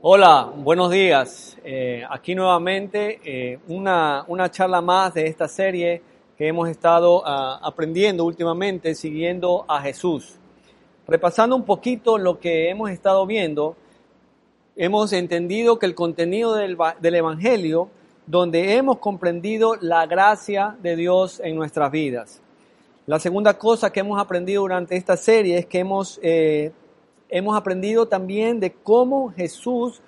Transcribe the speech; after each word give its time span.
Hola, 0.00 0.52
buenos 0.54 0.92
días. 0.92 1.58
Eh, 1.64 2.04
aquí 2.08 2.36
nuevamente 2.36 3.18
eh, 3.24 3.58
una, 3.66 4.24
una, 4.28 4.48
charla 4.48 4.80
más 4.80 5.12
de 5.14 5.26
esta 5.26 5.48
serie 5.48 6.00
que 6.36 6.46
hemos 6.46 6.68
estado 6.68 7.18
uh, 7.18 7.58
aprendiendo 7.60 8.24
últimamente, 8.24 8.94
siguiendo 8.94 9.64
a 9.66 9.80
Jesús. 9.80 10.36
Repasando 11.08 11.56
un 11.56 11.64
poquito 11.64 12.16
lo 12.16 12.38
que 12.38 12.70
hemos 12.70 12.90
estado 12.90 13.26
viendo, 13.26 13.74
hemos 14.76 15.12
entendido 15.12 15.80
que 15.80 15.86
el 15.86 15.96
contenido 15.96 16.54
del, 16.54 16.78
del 17.00 17.14
Evangelio, 17.16 17.90
donde 18.24 18.76
hemos 18.76 18.98
comprendido 18.98 19.74
la 19.80 20.06
gracia 20.06 20.76
de 20.80 20.94
Dios 20.94 21.40
en 21.40 21.56
nuestras 21.56 21.90
vidas. 21.90 22.40
La 23.06 23.18
segunda 23.18 23.58
cosa 23.58 23.90
que 23.90 23.98
hemos 23.98 24.20
aprendido 24.20 24.62
durante 24.62 24.94
esta 24.94 25.16
serie 25.16 25.58
es 25.58 25.66
que 25.66 25.80
hemos 25.80 26.20
eh, 26.22 26.70
hemos 27.28 27.56
aprendido 27.56 28.06
también 28.06 28.60
de 28.60 28.72
cómo 28.72 29.32
Jesús 29.32 30.00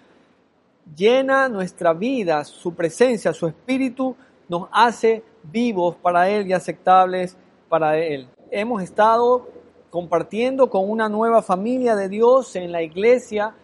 llena 0.96 1.48
nuestra 1.48 1.92
vida, 1.92 2.44
su 2.44 2.74
presencia, 2.74 3.32
su 3.32 3.46
espíritu 3.46 4.16
nos 4.48 4.68
hace 4.72 5.22
vivos 5.42 5.96
para 5.96 6.28
Él 6.28 6.46
y 6.46 6.52
aceptables 6.52 7.36
para 7.68 7.98
Él. 7.98 8.28
Hemos 8.50 8.82
estado 8.82 9.48
compartiendo 9.90 10.70
con 10.70 10.88
una 10.88 11.08
nueva 11.08 11.42
familia 11.42 11.94
de 11.96 12.08
Dios 12.08 12.56
en 12.56 12.72
la 12.72 12.82
iglesia 12.82 13.54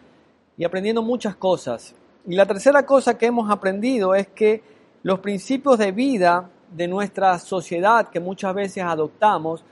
y 0.57 0.63
aprendiendo 0.63 1.01
muchas 1.01 1.35
cosas. 1.35 1.93
Y 2.25 2.35
la 2.35 2.45
tercera 2.45 2.85
cosa 2.85 3.17
que 3.17 3.27
hemos 3.27 3.49
aprendido 3.49 4.15
es 4.15 4.27
que 4.27 4.61
los 5.03 5.19
principios 5.19 5.77
de 5.77 5.91
vida 5.91 6.49
de 6.71 6.87
nuestra 6.87 7.39
sociedad 7.39 8.09
que 8.09 8.19
muchas 8.19 8.53
veces 8.53 8.83
adoptamos 8.83 9.63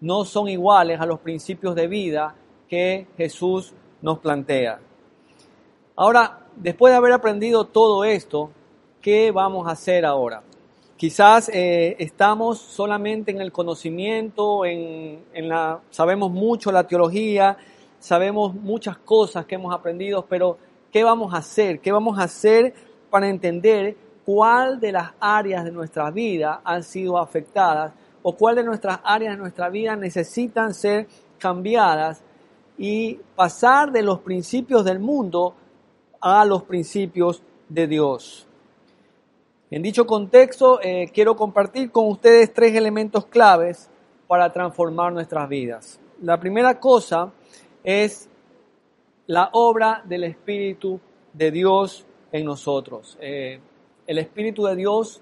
no 0.00 0.24
son 0.24 0.48
iguales 0.48 1.00
a 1.00 1.06
los 1.06 1.18
principios 1.20 1.74
de 1.74 1.88
vida 1.88 2.34
que 2.68 3.06
Jesús 3.16 3.74
nos 4.02 4.18
plantea. 4.18 4.80
Ahora, 5.96 6.46
después 6.56 6.92
de 6.92 6.96
haber 6.96 7.12
aprendido 7.12 7.64
todo 7.66 8.04
esto, 8.04 8.50
¿qué 9.00 9.30
vamos 9.30 9.66
a 9.68 9.72
hacer 9.72 10.04
ahora? 10.04 10.42
Quizás 10.96 11.50
eh, 11.52 11.96
estamos 11.98 12.58
solamente 12.58 13.30
en 13.30 13.40
el 13.40 13.52
conocimiento, 13.52 14.64
en, 14.64 15.24
en 15.32 15.48
la, 15.48 15.80
sabemos 15.90 16.30
mucho 16.30 16.70
la 16.72 16.86
teología, 16.86 17.56
sabemos 17.98 18.54
muchas 18.54 18.98
cosas 18.98 19.46
que 19.46 19.56
hemos 19.56 19.74
aprendido, 19.74 20.24
pero 20.28 20.58
¿qué 20.92 21.02
vamos 21.02 21.34
a 21.34 21.38
hacer? 21.38 21.80
¿Qué 21.80 21.90
vamos 21.90 22.18
a 22.18 22.24
hacer 22.24 22.74
para 23.10 23.28
entender 23.28 23.96
cuál 24.24 24.80
de 24.80 24.92
las 24.92 25.12
áreas 25.20 25.64
de 25.64 25.72
nuestra 25.72 26.10
vida 26.10 26.60
han 26.64 26.82
sido 26.82 27.18
afectadas 27.18 27.92
o 28.22 28.34
cuál 28.34 28.56
de 28.56 28.64
nuestras 28.64 29.00
áreas 29.04 29.34
de 29.34 29.38
nuestra 29.38 29.68
vida 29.68 29.96
necesitan 29.96 30.74
ser 30.74 31.06
cambiadas 31.38 32.22
y 32.76 33.20
pasar 33.36 33.92
de 33.92 34.02
los 34.02 34.20
principios 34.20 34.84
del 34.84 34.98
mundo 34.98 35.54
a 36.20 36.44
los 36.44 36.62
principios 36.62 37.42
de 37.68 37.86
Dios. 37.86 38.46
En 39.70 39.82
dicho 39.82 40.06
contexto, 40.06 40.80
eh, 40.82 41.10
quiero 41.12 41.36
compartir 41.36 41.90
con 41.90 42.08
ustedes 42.08 42.52
tres 42.52 42.74
elementos 42.74 43.26
claves 43.26 43.90
para 44.26 44.52
transformar 44.52 45.12
nuestras 45.12 45.48
vidas. 45.48 46.00
La 46.22 46.38
primera 46.38 46.78
cosa 46.78 47.32
es 47.82 48.28
la 49.26 49.50
obra 49.52 50.02
del 50.04 50.24
Espíritu 50.24 51.00
de 51.32 51.50
Dios 51.50 52.06
en 52.30 52.44
nosotros. 52.44 53.18
Eh, 53.20 53.60
el 54.06 54.18
Espíritu 54.18 54.64
de 54.64 54.76
Dios 54.76 55.20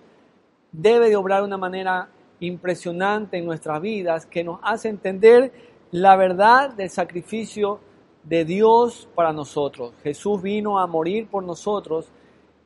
debe 0.70 1.08
de 1.08 1.16
obrar 1.16 1.40
de 1.40 1.46
una 1.46 1.58
manera 1.58 2.08
impresionante 2.40 3.38
en 3.38 3.46
nuestras 3.46 3.80
vidas 3.80 4.26
que 4.26 4.42
nos 4.42 4.58
hace 4.62 4.88
entender 4.88 5.52
la 5.92 6.16
verdad 6.16 6.70
del 6.70 6.88
sacrificio 6.88 7.78
de 8.24 8.44
Dios 8.44 9.08
para 9.14 9.32
nosotros. 9.32 9.92
Jesús 10.02 10.40
vino 10.40 10.78
a 10.78 10.86
morir 10.86 11.28
por 11.28 11.44
nosotros, 11.44 12.10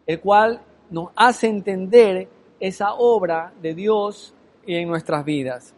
el 0.06 0.20
cual 0.20 0.60
nos 0.90 1.10
hace 1.16 1.48
entender 1.48 2.28
esa 2.60 2.94
obra 2.94 3.52
de 3.60 3.74
Dios 3.74 4.32
en 4.64 4.88
nuestras 4.88 5.24
vidas. 5.24 5.74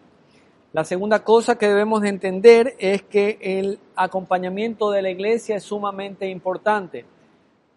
La 0.74 0.84
segunda 0.84 1.24
cosa 1.24 1.56
que 1.56 1.68
debemos 1.68 2.02
de 2.02 2.10
entender 2.10 2.74
es 2.78 3.02
que 3.02 3.38
el 3.40 3.78
acompañamiento 3.96 4.90
de 4.90 5.00
la 5.00 5.10
iglesia 5.10 5.56
es 5.56 5.62
sumamente 5.62 6.28
importante. 6.28 7.06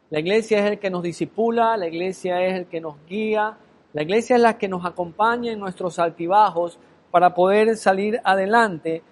La 0.10 0.20
iglesia 0.20 0.60
es 0.60 0.66
el 0.72 0.80
que 0.80 0.90
nos 0.90 1.02
disipula, 1.02 1.78
la 1.78 1.88
iglesia 1.88 2.46
es 2.46 2.56
el 2.56 2.66
que 2.66 2.82
nos 2.82 2.96
guía, 3.08 3.58
la 3.94 4.02
iglesia 4.02 4.36
es 4.36 4.42
la 4.42 4.58
que 4.58 4.68
nos 4.68 4.86
acompaña 4.86 5.54
en 5.54 5.60
nuestros 5.60 5.98
altibajos 5.98 6.78
para 7.10 7.34
poder 7.34 7.78
salir 7.78 8.20
adelante 8.26 9.04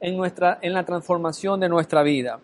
en, 0.00 0.16
nuestra, 0.16 0.58
en 0.62 0.72
la 0.72 0.84
transformación 0.84 1.60
de 1.60 1.68
nuestra 1.68 2.02
vida. 2.02 2.40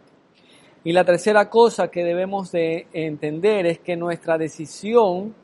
Y 0.82 0.92
la 0.92 1.04
tercera 1.04 1.48
cosa 1.48 1.88
que 1.88 2.04
debemos 2.04 2.52
de 2.52 2.86
entender 2.92 3.66
es 3.66 3.78
que 3.78 3.96
nuestra 3.96 4.36
decisión 4.36 5.34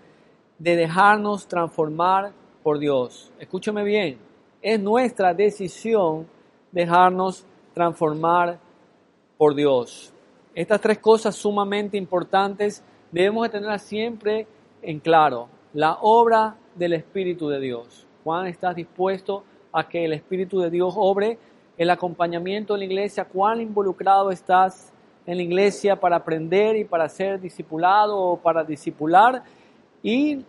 de 0.59 0.77
dejarnos 0.77 1.47
transformar 1.47 2.33
por 2.63 2.79
Dios, 2.79 3.33
escúcheme 3.39 3.83
bien, 3.83 4.19
es 4.61 4.79
nuestra 4.79 5.33
decisión 5.33 6.27
dejarnos 6.71 7.47
transformar 7.73 8.59
por 9.39 9.55
Dios. 9.55 10.13
Estas 10.55 10.81
tres 10.81 10.99
cosas 10.99 11.35
sumamente 11.35 11.97
importantes 11.97 12.85
debemos 13.11 13.45
de 13.45 13.49
tenerlas 13.49 13.83
siempre 13.83 14.47
en 14.83 15.01
claro. 15.01 15.49
La 15.73 15.99
obra 16.03 16.57
del 16.75 16.93
Espíritu 16.93 17.49
de 17.49 17.61
Dios. 17.61 18.07
Juan, 18.25 18.47
¿estás 18.47 18.77
dispuesto 18.77 19.45
a 19.73 19.89
que 19.89 20.05
el 20.05 20.13
Espíritu 20.13 20.61
de 20.61 20.69
Dios 20.69 20.93
obre 20.97 21.39
el 21.81 21.89
acompañamiento 21.89 22.75
en 22.75 22.81
la 22.81 22.85
iglesia, 22.85 23.25
cuán 23.25 23.63
involucrado 23.63 24.31
estás 24.31 24.93
en 25.25 25.39
la 25.39 25.43
iglesia 25.43 25.99
para 25.99 26.17
aprender 26.17 26.77
y 26.77 26.85
para 26.85 27.09
ser 27.09 27.41
discipulado 27.41 28.19
o 28.19 28.37
para 28.37 28.63
discipular. 28.65 29.43
Y 30.03 30.45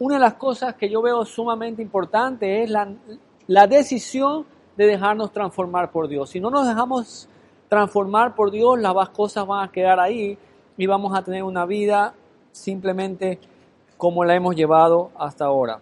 una 0.00 0.14
de 0.16 0.20
las 0.20 0.34
cosas 0.34 0.74
que 0.74 0.90
yo 0.90 1.00
veo 1.00 1.24
sumamente 1.24 1.80
importante 1.80 2.64
es 2.64 2.70
la, 2.70 2.92
la 3.46 3.68
decisión 3.68 4.46
de 4.76 4.86
dejarnos 4.86 5.30
transformar 5.30 5.92
por 5.92 6.08
Dios. 6.08 6.30
Si 6.30 6.40
no 6.40 6.50
nos 6.50 6.66
dejamos 6.66 7.28
transformar 7.68 8.34
por 8.34 8.50
Dios, 8.50 8.80
las 8.80 9.10
cosas 9.10 9.46
van 9.46 9.68
a 9.68 9.70
quedar 9.70 10.00
ahí 10.00 10.36
y 10.76 10.86
vamos 10.88 11.16
a 11.16 11.22
tener 11.22 11.44
una 11.44 11.66
vida 11.66 12.14
simplemente 12.50 13.38
como 13.96 14.24
la 14.24 14.34
hemos 14.34 14.56
llevado 14.56 15.12
hasta 15.16 15.44
ahora. 15.44 15.78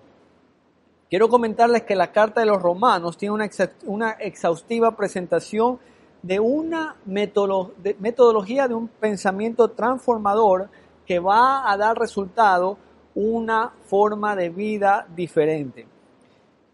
Quiero 1.09 1.29
comentarles 1.29 1.83
que 1.83 1.95
la 1.95 2.11
carta 2.11 2.41
de 2.41 2.47
los 2.47 2.61
romanos 2.61 3.17
tiene 3.17 3.49
una, 3.85 4.11
exhaustiva 4.19 4.97
presentación 4.97 5.79
de 6.21 6.41
una 6.41 6.97
metodología 7.05 8.67
de 8.67 8.75
un 8.75 8.89
pensamiento 8.89 9.69
transformador 9.69 10.69
que 11.07 11.21
va 11.21 11.71
a 11.71 11.77
dar 11.77 11.97
resultado 11.97 12.77
una 13.15 13.73
forma 13.85 14.35
de 14.35 14.49
vida 14.49 15.07
diferente. 15.15 15.87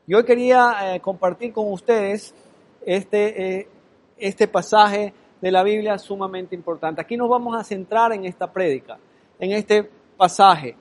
Yo 0.06 0.25
quería 0.25 0.94
eh, 0.94 1.00
compartir 1.00 1.53
con 1.53 1.71
ustedes 1.71 2.34
este, 2.87 3.59
eh, 3.60 3.69
este 4.16 4.48
pasaje 4.48 5.12
de 5.42 5.50
la 5.50 5.62
Biblia 5.62 5.98
sumamente 5.98 6.54
importante. 6.54 7.03
Aquí 7.03 7.19
nos 7.19 7.28
vamos 7.28 7.54
a 7.54 7.65
centrar 7.65 8.12
en 8.15 8.25
esta 8.25 8.50
prédica, 8.50 8.98
en 9.38 9.53
este 9.53 9.88
pasaje. 10.16 10.75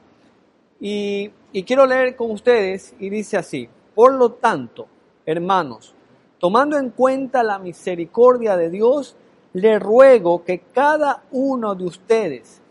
Y, 0.84 1.30
quiero 1.68 1.86
leer 1.86 2.16
con 2.16 2.31
ustedes 2.31 2.96
y 3.00 3.12
dice 3.12 3.38
así, 3.38 3.69
por 3.94 4.16
lo 4.16 4.31
tanto, 4.31 4.88
hermanos, 5.28 5.94
tomando 6.40 6.75
en 6.75 6.90
cuenta 6.90 7.44
la 7.44 7.59
misericordia 7.59 8.58
de 8.58 8.72
Dios, 8.72 9.16
le 9.53 9.78
ruego 9.78 10.44
que 10.44 10.62
cada 10.74 11.24
uno 11.30 11.75
de 11.75 11.86
ustedes 11.86 12.64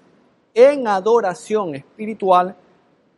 en 0.54 0.88
adoración 0.88 1.76
espiritual 1.76 2.56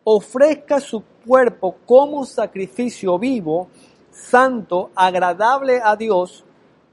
ofrezca 0.04 0.78
su 0.78 1.02
cuerpo 1.24 1.76
como 1.86 2.26
sacrificio 2.26 3.18
vivo, 3.18 3.68
santo, 4.10 4.90
agradable 4.94 5.80
a 5.82 5.96
Dios, 5.96 6.44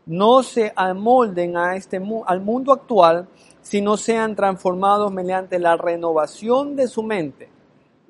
no 0.06 0.42
se 0.42 0.72
amolden 0.74 1.58
a 1.58 1.76
este, 1.76 2.02
al 2.26 2.40
mundo 2.40 2.72
actual, 2.72 3.28
sino 3.62 3.98
sean 3.98 4.38
transformados 4.38 5.12
mediante 5.12 5.60
la 5.60 5.76
renovación 5.76 6.78
de 6.78 6.88
su 6.88 7.04
mente 7.04 7.59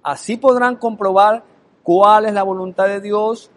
Así 0.04 0.38
podrán 0.38 0.78
comprobar 0.78 1.44
cuál 1.84 2.26
es 2.26 2.34
la 2.34 2.44
voluntad 2.44 2.88
de 2.88 3.02
Dios, 3.02 3.52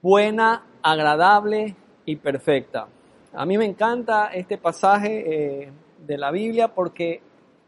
buena, 0.00 0.64
agradable 0.82 1.76
y 2.04 2.16
perfecta. 2.16 2.88
A 3.34 3.44
mí 3.44 3.58
me 3.58 3.66
encanta 3.66 4.28
este 4.28 4.58
pasaje 4.58 5.64
eh, 5.64 5.72
de 6.06 6.18
la 6.18 6.30
Biblia 6.30 6.68
porque 6.68 7.20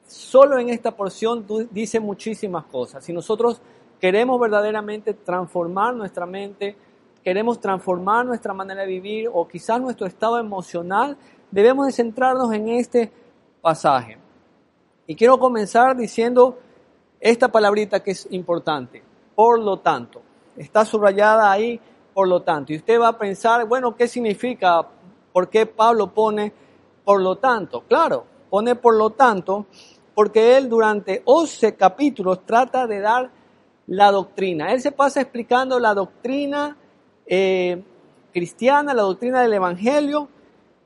solo 0.06 0.58
en 0.58 0.70
esta 0.70 0.96
porción 0.96 1.46
dice 1.70 2.00
muchísimas 2.00 2.64
cosas. 2.64 3.04
Si 3.04 3.12
nosotros 3.12 3.60
queremos 4.00 4.40
verdaderamente 4.40 5.14
transformar 5.14 5.94
nuestra 5.94 6.26
mente, 6.26 6.76
queremos 7.22 7.60
transformar 7.60 8.24
nuestra 8.24 8.54
manera 8.54 8.80
de 8.82 8.86
vivir 8.86 9.28
o 9.32 9.46
quizás 9.46 9.80
nuestro 9.80 10.06
estado 10.06 10.38
emocional, 10.38 11.16
debemos 11.50 11.86
de 11.86 11.92
centrarnos 11.92 12.52
en 12.52 12.68
este 12.68 13.12
pasaje. 13.60 14.18
Y 15.06 15.14
quiero 15.14 15.38
comenzar 15.38 15.96
diciendo 15.96 16.58
esta 17.20 17.48
palabrita 17.48 18.02
que 18.02 18.12
es 18.12 18.26
importante, 18.30 19.02
por 19.34 19.60
lo 19.60 19.78
tanto, 19.78 20.22
está 20.56 20.84
subrayada 20.84 21.50
ahí, 21.50 21.80
por 22.14 22.28
lo 22.28 22.42
tanto. 22.42 22.72
Y 22.72 22.76
usted 22.76 23.00
va 23.00 23.08
a 23.08 23.18
pensar, 23.18 23.66
bueno, 23.66 23.94
¿qué 23.94 24.08
significa? 24.08 24.86
¿Por 25.32 25.48
qué 25.48 25.66
Pablo 25.66 26.12
pone 26.12 26.52
por 27.04 27.20
lo 27.22 27.36
tanto? 27.36 27.82
Claro, 27.82 28.24
pone 28.48 28.74
por 28.74 28.96
lo 28.96 29.10
tanto, 29.10 29.66
porque 30.14 30.56
él 30.56 30.68
durante 30.68 31.22
11 31.24 31.76
capítulos 31.76 32.44
trata 32.44 32.86
de 32.86 33.00
dar 33.00 33.30
la 33.86 34.10
doctrina. 34.10 34.72
Él 34.72 34.80
se 34.80 34.92
pasa 34.92 35.20
explicando 35.20 35.78
la 35.78 35.94
doctrina 35.94 36.76
eh, 37.26 37.82
cristiana, 38.32 38.94
la 38.94 39.02
doctrina 39.02 39.42
del 39.42 39.52
Evangelio, 39.52 40.28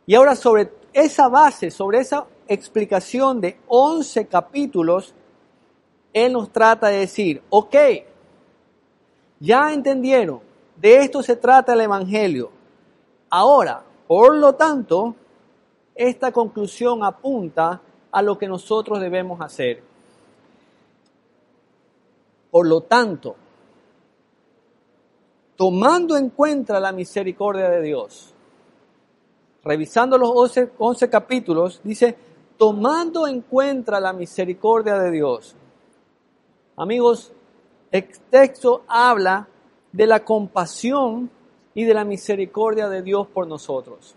y 0.07 0.15
ahora 0.15 0.37
sobre 0.37 0.73
esa 0.93 1.29
base, 1.29 1.71
sobre 1.71 1.99
esa 1.99 2.27
explicación 2.47 3.41
de 3.41 3.59
11 3.69 4.27
capítulos, 4.27 5.15
Él 6.15 6.33
nos 6.33 6.51
trata 6.51 6.87
de 6.87 7.01
decir, 7.01 7.43
ok, 7.51 7.77
ya 9.41 9.73
entendieron, 9.73 10.41
de 10.77 10.99
esto 10.99 11.23
se 11.23 11.37
trata 11.37 11.75
el 11.75 11.83
Evangelio. 11.83 12.51
Ahora, 13.29 13.83
por 14.07 14.37
lo 14.37 14.55
tanto, 14.55 15.17
esta 15.95 16.31
conclusión 16.33 17.05
apunta 17.05 17.83
a 18.13 18.23
lo 18.23 18.39
que 18.39 18.47
nosotros 18.47 19.01
debemos 19.01 19.41
hacer. 19.41 19.83
Por 22.51 22.69
lo 22.69 22.83
tanto, 22.83 23.35
tomando 25.57 26.17
en 26.17 26.31
cuenta 26.31 26.79
la 26.79 26.93
misericordia 26.93 27.69
de 27.69 27.83
Dios, 27.83 28.33
revisando 29.65 30.17
los 30.17 30.31
11, 30.79 31.11
capítulos, 31.11 31.81
dice, 31.83 32.17
tomando 32.57 33.27
en 33.27 33.41
cuenta 33.41 33.99
la 33.99 34.13
misericordia 34.13 34.97
de 34.99 35.11
Dios. 35.11 35.57
Amigos, 36.77 37.33
el 37.91 38.09
texto 38.31 38.83
habla 38.89 39.49
de 39.93 40.07
la 40.07 40.25
compasión 40.25 41.31
y 41.75 41.85
de 41.85 41.95
la 41.95 42.05
misericordia 42.05 42.89
de 42.89 43.03
Dios 43.03 43.27
por 43.29 43.47
nosotros. 43.47 44.15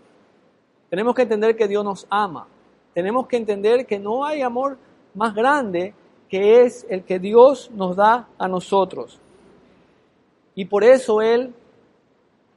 Tenemos 0.90 1.14
que 1.14 1.22
entender 1.22 1.56
que 1.56 1.68
Dios 1.68 1.84
nos 1.84 2.06
ama. 2.10 2.46
Tenemos 2.94 3.26
que 3.26 3.36
entender 3.36 3.86
que 3.86 3.98
no 3.98 4.24
hay 4.24 4.42
amor 4.42 4.78
más 5.14 5.34
grande 5.34 5.94
que 6.28 6.62
es 6.62 6.86
el 6.90 7.04
que 7.04 7.18
Dios 7.18 7.70
nos 7.72 7.96
da 7.96 8.28
a 8.38 8.48
nosotros. 8.48 9.20
Y 10.54 10.64
por 10.64 10.82
eso 10.84 11.22
Él 11.22 11.54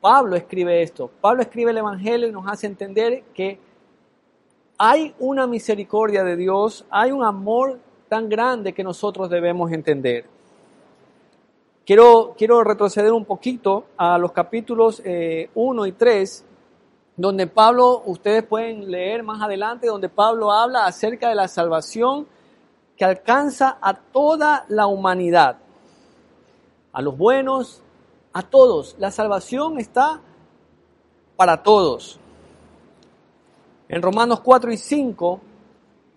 Pablo 0.02 0.36
escribe 0.36 0.82
esto. 0.82 1.12
Pablo 1.22 1.44
escribe 1.44 1.70
el 1.70 1.78
Evangelio 1.78 2.28
y 2.28 2.32
nos 2.32 2.48
hace 2.48 2.66
entender 2.66 3.24
que 3.36 3.60
hay 4.80 5.14
una 5.20 5.46
misericordia 5.46 6.24
de 6.24 6.36
Dios, 6.36 6.86
hay 6.90 7.12
un 7.12 7.24
amor 7.24 7.80
tan 8.12 8.28
grande 8.28 8.74
que 8.74 8.84
nosotros 8.84 9.30
debemos 9.30 9.72
entender. 9.72 10.26
Quiero, 11.86 12.36
quiero 12.38 12.62
retroceder 12.62 13.14
un 13.14 13.24
poquito 13.24 13.86
a 13.96 14.18
los 14.18 14.34
capítulos 14.34 15.00
1 15.00 15.06
eh, 15.06 15.50
y 15.88 15.92
3, 15.94 16.46
donde 17.16 17.48
Pablo, 17.48 18.04
ustedes 18.06 18.44
pueden 18.44 18.92
leer 18.92 19.24
más 19.24 19.42
adelante, 19.42 19.88
donde 19.88 20.10
Pablo 20.10 20.52
habla 20.52 20.88
acerca 20.88 21.30
de 21.30 21.36
la 21.36 21.48
salvación 21.48 22.28
que 22.98 23.06
alcanza 23.06 23.78
a 23.80 23.94
toda 23.94 24.66
la 24.68 24.88
humanidad, 24.88 25.60
a 26.92 27.02
los 27.02 27.18
buenos, 27.18 27.82
a 28.34 28.42
todos. 28.42 28.98
La 29.00 29.12
salvación 29.12 29.80
está 29.80 30.20
para 31.38 31.64
todos. 31.64 32.20
En 33.88 34.02
Romanos 34.02 34.42
4 34.42 34.74
y 34.74 34.76
5 34.76 35.42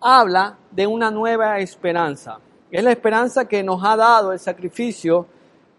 habla 0.05 0.57
de 0.71 0.85
una 0.85 1.09
nueva 1.09 1.59
esperanza. 1.59 2.39
Es 2.69 2.83
la 2.83 2.91
esperanza 2.91 3.47
que 3.47 3.63
nos 3.63 3.83
ha 3.83 3.95
dado 3.95 4.31
el 4.31 4.39
sacrificio 4.39 5.27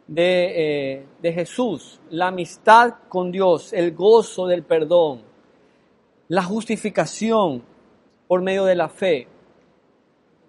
de, 0.07 0.95
eh, 0.95 1.07
de 1.21 1.33
Jesús, 1.33 2.01
la 2.11 2.29
amistad 2.29 2.95
con 3.09 3.31
Dios, 3.31 3.73
el 3.73 3.95
gozo 3.95 4.47
del 4.47 4.63
perdón, 4.63 5.23
la 6.29 6.43
justificación 6.43 7.63
por 8.27 8.43
medio 8.43 8.65
de 8.65 8.75
la 8.75 8.89
fe. 8.89 9.29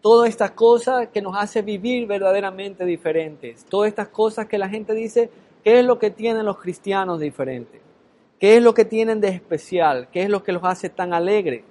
Todas 0.02 0.30
estas 0.30 0.52
cosas 0.52 1.10
que 1.10 1.22
nos 1.22 1.36
hace 1.36 1.62
vivir 1.62 2.08
verdaderamente 2.08 2.86
diferentes. 2.86 3.66
Todas 3.66 3.90
estas 3.90 4.08
cosas 4.10 4.46
que 4.46 4.58
la 4.58 4.70
gente 4.70 4.94
dice, 4.94 5.30
¿Qué 5.68 5.80
es 5.80 5.86
lo 5.86 6.00
que 6.00 6.12
tienen 6.12 6.46
los 6.46 6.60
cristianos 6.60 7.20
diferente? 7.20 7.82
¿Qué 8.40 8.56
es 8.56 8.64
lo 8.64 8.74
que 8.74 8.86
tienen 8.86 9.20
de 9.20 9.28
especial? 9.28 10.08
¿Qué 10.14 10.24
es 10.24 10.30
lo 10.30 10.42
que 10.42 10.54
los 10.54 10.64
hace 10.64 10.88
tan 10.88 11.14
alegres? 11.14 11.66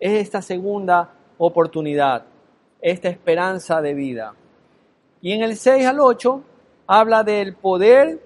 Es 0.00 0.14
esta 0.14 0.40
segunda 0.42 1.12
oportunidad, 1.38 2.24
esta 2.80 3.08
esperanza 3.08 3.82
de 3.82 3.94
vida. 3.94 4.34
Y 5.20 5.32
en 5.32 5.42
el 5.42 5.56
6 5.56 5.86
al 5.86 6.00
8 6.00 6.42
habla 6.86 7.22
del 7.22 7.54
poder 7.54 8.18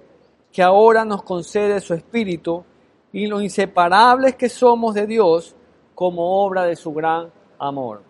que 0.52 0.62
ahora 0.62 1.04
nos 1.04 1.24
concede 1.24 1.80
su 1.80 1.92
Espíritu 1.94 2.64
y 3.12 3.26
lo 3.26 3.40
inseparables 3.40 4.36
que 4.36 4.48
somos 4.48 4.94
de 4.94 5.06
Dios 5.06 5.56
como 5.96 6.44
obra 6.44 6.62
de 6.62 6.76
su 6.76 6.92
gran 6.94 7.30
amor. 7.58 8.02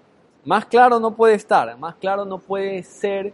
Más 0.44 0.66
claro 0.66 1.00
no 1.00 1.16
puede 1.16 1.34
estar, 1.34 1.78
más 1.78 1.94
claro 1.94 2.26
no 2.26 2.38
puede 2.38 2.82
ser 2.82 3.32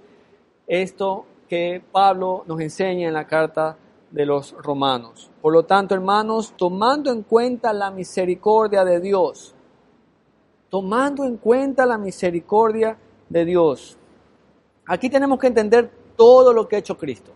esto 0.69 1.25
que 1.49 1.83
Pablo 1.91 2.45
nos 2.47 2.61
enseña 2.61 3.09
en 3.09 3.15
la 3.15 3.27
carta 3.27 3.77
de 4.13 4.25
los 4.25 4.53
romanos. 4.53 5.29
Por 5.43 5.53
lo 5.53 5.65
tanto, 5.65 5.95
hermanos, 5.97 6.55
tomando 6.57 7.11
en 7.11 7.25
cuenta 7.25 7.73
la 7.73 7.91
misericordia 7.91 8.85
de 8.85 9.01
Dios, 9.01 9.55
tomando 10.71 11.25
en 11.25 11.37
cuenta 11.37 11.85
la 11.85 11.99
misericordia 11.99 12.97
de 13.29 13.45
Dios, 13.45 13.99
aquí 14.87 15.11
tenemos 15.11 15.39
que 15.39 15.49
entender 15.49 15.91
todo 16.17 16.53
lo 16.53 16.67
que 16.67 16.77
ha 16.77 16.79
hecho 16.79 16.97
Cristo. 16.97 17.33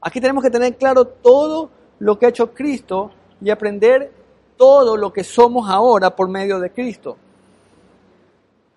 Aquí 0.00 0.20
tenemos 0.20 0.44
que 0.44 0.50
tener 0.50 0.76
claro 0.76 1.06
todo 1.06 1.70
lo 1.98 2.18
que 2.18 2.26
ha 2.26 2.28
hecho 2.28 2.54
Cristo 2.54 3.10
y 3.40 3.50
aprender 3.50 4.12
todo 4.56 4.96
lo 4.96 5.12
que 5.12 5.24
somos 5.24 5.68
ahora 5.68 6.14
por 6.14 6.28
medio 6.28 6.60
de 6.60 6.70
Cristo. 6.70 7.16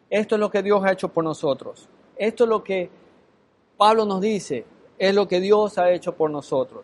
Esto 0.09 0.35
es 0.35 0.39
lo 0.39 0.49
que 0.49 0.63
Dios 0.63 0.83
ha 0.83 0.91
hecho 0.91 1.09
por 1.09 1.23
nosotros. 1.23 1.87
Esto 2.15 2.43
es 2.43 2.49
lo 2.49 2.63
que 2.63 2.89
Pablo 3.77 4.05
nos 4.05 4.21
dice, 4.21 4.65
es 4.97 5.15
lo 5.15 5.27
que 5.27 5.39
Dios 5.39 5.77
ha 5.77 5.91
hecho 5.91 6.13
por 6.13 6.29
nosotros. 6.29 6.83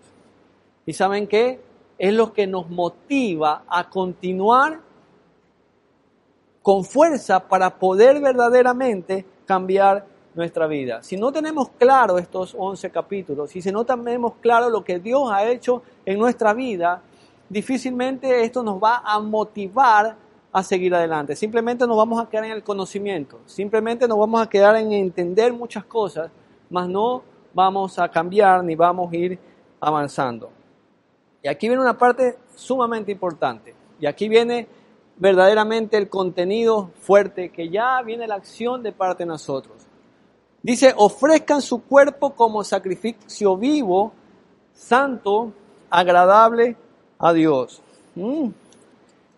¿Y 0.86 0.94
saben 0.94 1.28
qué? 1.28 1.60
Es 1.98 2.14
lo 2.14 2.34
que 2.34 2.48
nos 2.48 2.70
motiva 2.70 3.64
a 3.68 3.90
continuar 3.90 4.87
con 6.68 6.84
fuerza 6.84 7.40
para 7.40 7.70
poder 7.70 8.20
verdaderamente 8.20 9.26
cambiar 9.46 10.06
nuestra 10.36 10.68
vida. 10.68 11.02
Si 11.02 11.16
no 11.16 11.32
tenemos 11.32 11.70
claro 11.78 12.18
estos 12.18 12.54
11 12.60 12.90
capítulos 12.90 13.56
y 13.56 13.62
si 13.62 13.72
no 13.72 13.86
tenemos 13.86 14.34
claro 14.42 14.70
lo 14.70 14.84
que 14.84 15.00
Dios 15.00 15.32
ha 15.32 15.48
hecho 15.48 15.82
en 16.06 16.20
nuestra 16.20 16.54
vida, 16.54 17.02
difícilmente 17.48 18.44
esto 18.44 18.64
nos 18.64 18.84
va 18.84 19.02
a 19.06 19.18
motivar 19.22 20.18
a 20.52 20.62
seguir 20.62 20.94
adelante. 20.94 21.38
Simplemente 21.38 21.88
nos 21.88 21.96
vamos 21.96 22.22
a 22.22 22.28
quedar 22.28 22.44
en 22.44 22.52
el 22.52 22.64
conocimiento, 22.64 23.40
simplemente 23.46 24.06
nos 24.06 24.18
vamos 24.18 24.42
a 24.42 24.50
quedar 24.50 24.76
en 24.76 24.92
entender 24.92 25.54
muchas 25.54 25.86
cosas, 25.86 26.30
mas 26.70 26.90
no 26.90 27.24
vamos 27.54 27.98
a 27.98 28.10
cambiar 28.10 28.62
ni 28.62 28.76
vamos 28.76 29.10
a 29.10 29.16
ir 29.16 29.40
avanzando. 29.80 30.50
Y 31.42 31.48
aquí 31.48 31.70
viene 31.70 31.82
una 31.82 31.98
parte 31.98 32.38
sumamente 32.58 33.10
importante. 33.10 33.74
Y 34.02 34.06
aquí 34.06 34.28
viene 34.28 34.68
verdaderamente 35.18 35.98
el 35.98 36.10
contenido 36.10 36.92
fuerte, 37.02 37.50
que 37.50 37.70
ya 37.70 38.02
viene 38.04 38.28
la 38.28 38.36
acción 38.36 38.84
de 38.84 38.92
parte 38.92 39.24
de 39.24 39.28
nosotros. 39.28 39.76
Dice, 40.62 40.94
ofrezcan 40.96 41.62
su 41.62 41.84
cuerpo 41.84 42.34
como 42.34 42.64
sacrificio 42.64 43.58
vivo, 43.58 44.14
santo, 44.74 45.52
agradable 45.90 46.76
a 47.20 47.34
Dios. 47.34 47.82
Mm, 48.16 48.50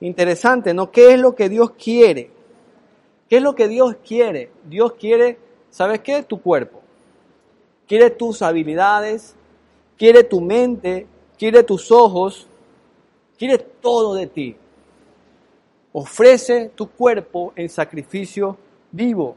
interesante, 0.01 0.73
¿no? 0.73 0.91
¿Qué 0.91 1.13
es 1.13 1.19
lo 1.19 1.35
que 1.35 1.49
Dios 1.49 1.71
quiere? 1.71 2.31
¿Qué 3.29 3.37
es 3.37 3.43
lo 3.43 3.53
que 3.55 3.67
Dios 3.67 3.95
quiere? 4.05 4.51
Dios 4.65 4.93
quiere, 4.93 5.37
¿sabes 5.69 6.01
qué? 6.01 6.23
Tu 6.23 6.41
cuerpo 6.41 6.79
quiere 7.89 8.11
tus 8.11 8.43
habilidades, 8.43 9.35
quiere 9.97 10.23
tu 10.23 10.39
mente, 10.39 11.07
quiere 11.39 11.63
tus 11.63 11.91
ojos, 11.91 12.45
quiere 13.35 13.57
todo 13.57 14.13
de 14.13 14.27
ti. 14.27 14.55
Ofrece 15.91 16.71
tu 16.75 16.89
cuerpo 16.89 17.53
en 17.55 17.69
sacrificio 17.69 18.57
vivo. 18.91 19.35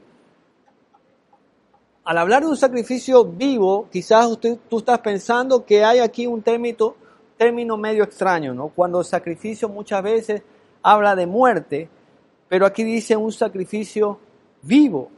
Al 2.04 2.18
hablar 2.18 2.42
de 2.42 2.48
un 2.48 2.56
sacrificio 2.56 3.24
vivo, 3.24 3.88
quizás 3.90 4.26
usted, 4.26 4.58
tú 4.68 4.78
estás 4.78 4.98
pensando 4.98 5.64
que 5.64 5.84
hay 5.84 6.00
aquí 6.00 6.26
un 6.26 6.42
término, 6.42 6.94
término 7.36 7.76
medio 7.76 8.02
extraño, 8.02 8.52
¿no? 8.54 8.68
Cuando 8.68 9.04
sacrificio 9.04 9.68
muchas 9.68 10.02
veces 10.02 10.42
habla 10.82 11.14
de 11.14 11.26
muerte, 11.26 11.88
pero 12.48 12.66
aquí 12.66 12.82
dice 12.82 13.16
un 13.16 13.32
sacrificio 13.32 14.18
vivo. 14.62 15.10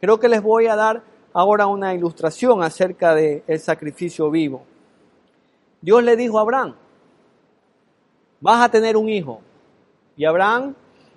Creo 0.00 0.18
que 0.18 0.28
les 0.28 0.42
voy 0.42 0.66
a 0.66 0.76
dar 0.76 1.02
ahora 1.32 1.66
una 1.66 1.94
ilustración 1.94 2.62
acerca 2.62 3.14
del 3.14 3.42
el 3.46 3.60
sacrificio 3.60 4.30
vivo. 4.30 4.64
Dios 5.80 6.02
le 6.02 6.16
dijo 6.16 6.38
a 6.38 6.42
Abraham, 6.42 6.74
vas 8.40 8.62
a 8.62 8.68
tener 8.68 8.96
un 8.96 9.08
hijo. 9.08 9.40
Y 10.20 10.26
Abraham, 10.26 10.74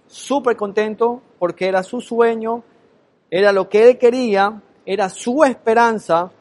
súper 0.08 0.56
contento, 0.56 1.22
porque 1.38 1.68
era 1.68 1.84
su 1.84 2.00
sueño, 2.00 2.64
era 3.30 3.52
lo 3.52 3.68
que 3.68 3.90
él 3.90 3.98
quería, 3.98 4.62
era 4.86 5.10
su 5.10 5.44
esperanza, 5.44 6.32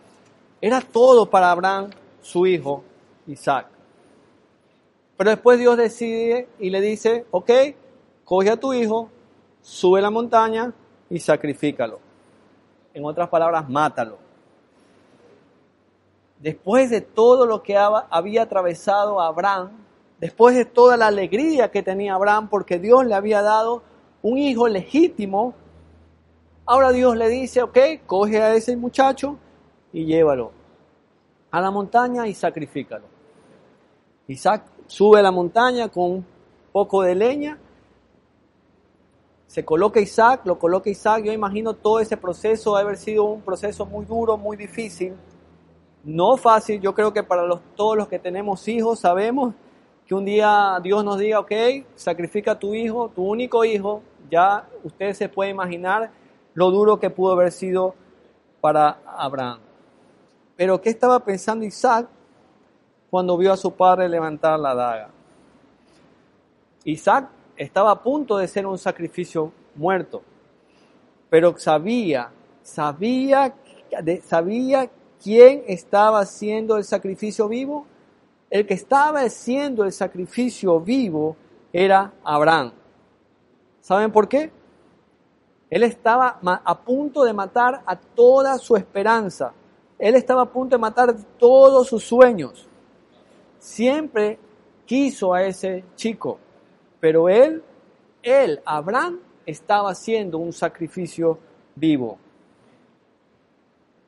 era 0.61 0.81
todo 0.81 1.29
para 1.29 1.51
Abraham, 1.51 1.91
su 2.21 2.47
hijo, 2.47 2.85
Isaac. 3.27 3.67
Pero 5.17 5.31
después 5.31 5.59
Dios 5.59 5.77
decide 5.77 6.51
y 6.61 6.71
le 6.71 6.81
dice, 6.81 7.27
ok, 7.33 7.51
coge 8.25 8.51
a 8.51 8.57
tu 8.57 8.73
hijo, 8.73 9.11
sube 9.61 10.01
la 10.01 10.11
montaña 10.11 10.73
y 11.11 11.19
sacrifícalo. 11.19 11.99
En 12.95 13.05
otras 13.05 13.29
palabras, 13.29 13.69
mátalo. 13.69 14.19
Después 16.39 16.91
de 16.91 17.01
todo 17.01 17.45
lo 17.45 17.61
que 17.65 17.77
había 17.77 18.43
atravesado 18.43 19.21
Abraham, 19.21 19.83
después 20.23 20.55
de 20.55 20.65
toda 20.65 20.97
la 20.97 21.09
alegría 21.09 21.73
que 21.73 21.83
tenía 21.83 22.15
Abraham 22.15 22.49
porque 22.49 22.79
Dios 22.79 23.05
le 23.05 23.17
había 23.17 23.43
dado 23.43 23.83
un 24.23 24.39
hijo 24.39 24.69
legítimo, 24.69 25.53
ahora 26.65 26.93
Dios 26.93 27.17
le 27.17 27.29
dice, 27.29 27.61
ok, 27.61 27.77
coge 28.07 28.41
a 28.41 28.55
ese 28.55 28.77
muchacho 28.77 29.37
y 29.93 30.05
llévalo 30.05 30.53
a 31.51 31.61
la 31.61 31.73
montaña 31.73 32.29
y 32.29 32.35
sacrifícalo. 32.35 33.05
Isaac 34.29 34.63
sube 34.87 35.19
a 35.19 35.23
la 35.23 35.33
montaña 35.33 35.89
con 35.89 36.05
un 36.05 36.27
poco 36.71 37.03
de 37.03 37.17
leña 37.17 37.59
se 39.49 39.65
coloca 39.65 39.99
Isaac, 39.99 40.43
lo 40.45 40.57
coloca 40.57 40.89
Isaac, 40.89 41.25
yo 41.25 41.33
imagino 41.33 41.75
todo 41.75 41.99
ese 41.99 42.17
proceso 42.17 42.77
debe 42.77 42.91
haber 42.91 42.97
sido 42.97 43.25
un 43.25 43.43
proceso 43.43 43.85
muy 43.85 44.07
duro, 44.07 44.39
muy 44.39 44.57
difícil, 44.57 45.15
no 46.05 46.37
fácil, 46.37 46.81
yo 46.81 46.95
creo 46.95 47.13
que 47.13 47.25
para 47.25 47.43
todos 47.75 47.97
los 47.97 48.07
que 48.07 48.21
tenemos 48.21 48.67
hijos 48.69 49.01
sabemos 49.01 49.53
un 50.13 50.25
día 50.25 50.79
Dios 50.83 51.05
nos 51.05 51.19
diga, 51.19 51.41
ok, 51.41 51.53
sacrifica 51.95 52.53
a 52.53 52.59
tu 52.59 52.75
hijo, 52.75 53.11
tu 53.15 53.25
único 53.25 53.65
hijo, 53.65 54.03
ya 54.31 54.67
usted 54.83 55.13
se 55.13 55.29
puede 55.29 55.51
imaginar 55.51 56.11
lo 56.55 56.71
duro 56.71 56.99
que 56.99 57.11
pudo 57.11 57.33
haber 57.33 57.53
sido 57.53 57.95
para 58.61 59.01
Abraham. 59.07 59.61
Pero 60.57 60.81
¿qué 60.81 60.91
estaba 60.91 61.21
pensando 61.21 61.65
Isaac 61.65 62.09
cuando 63.11 63.37
vio 63.37 63.53
a 63.53 63.57
su 63.57 63.73
padre 63.73 64.09
levantar 64.09 64.59
la 64.59 64.75
daga? 64.75 65.11
Isaac 66.85 67.29
estaba 67.57 67.91
a 67.91 68.03
punto 68.03 68.39
de 68.39 68.49
ser 68.49 68.67
un 68.67 68.79
sacrificio 68.79 69.53
muerto, 69.75 70.23
pero 71.31 71.57
sabía, 71.59 72.31
sabía, 72.63 73.55
sabía 74.25 74.91
quién 75.23 75.63
estaba 75.67 76.21
haciendo 76.21 76.77
el 76.77 76.85
sacrificio 76.85 77.49
vivo. 77.49 77.87
El 78.53 78.67
que 78.67 78.75
estaba 78.75 79.21
haciendo 79.21 79.83
el 79.83 79.93
sacrificio 79.93 80.79
vivo 80.79 81.35
era 81.73 82.13
Abraham. 82.23 82.71
¿Saben 83.81 84.13
por 84.13 84.29
qué? 84.29 84.53
Él 85.71 85.83
estaba 85.85 86.39
a 86.43 86.79
punto 86.81 87.25
de 87.25 87.33
matar 87.33 87.83
a 87.87 87.97
toda 87.97 88.59
su 88.59 88.77
esperanza. 88.77 89.55
Él 89.99 90.17
estaba 90.17 90.43
a 90.43 90.53
punto 90.53 90.77
de 90.77 90.81
matar 90.81 91.17
todos 91.39 91.89
sus 91.89 92.05
sueños. 92.05 92.69
Siempre 93.59 94.39
quiso 94.85 95.33
a 95.33 95.45
ese 95.45 95.87
chico. 95.97 96.39
Pero 97.01 97.31
él, 97.31 97.65
él, 98.23 98.61
Abraham, 98.67 99.21
estaba 99.47 99.93
haciendo 99.93 100.37
un 100.37 100.53
sacrificio 100.53 101.39
vivo. 101.75 102.19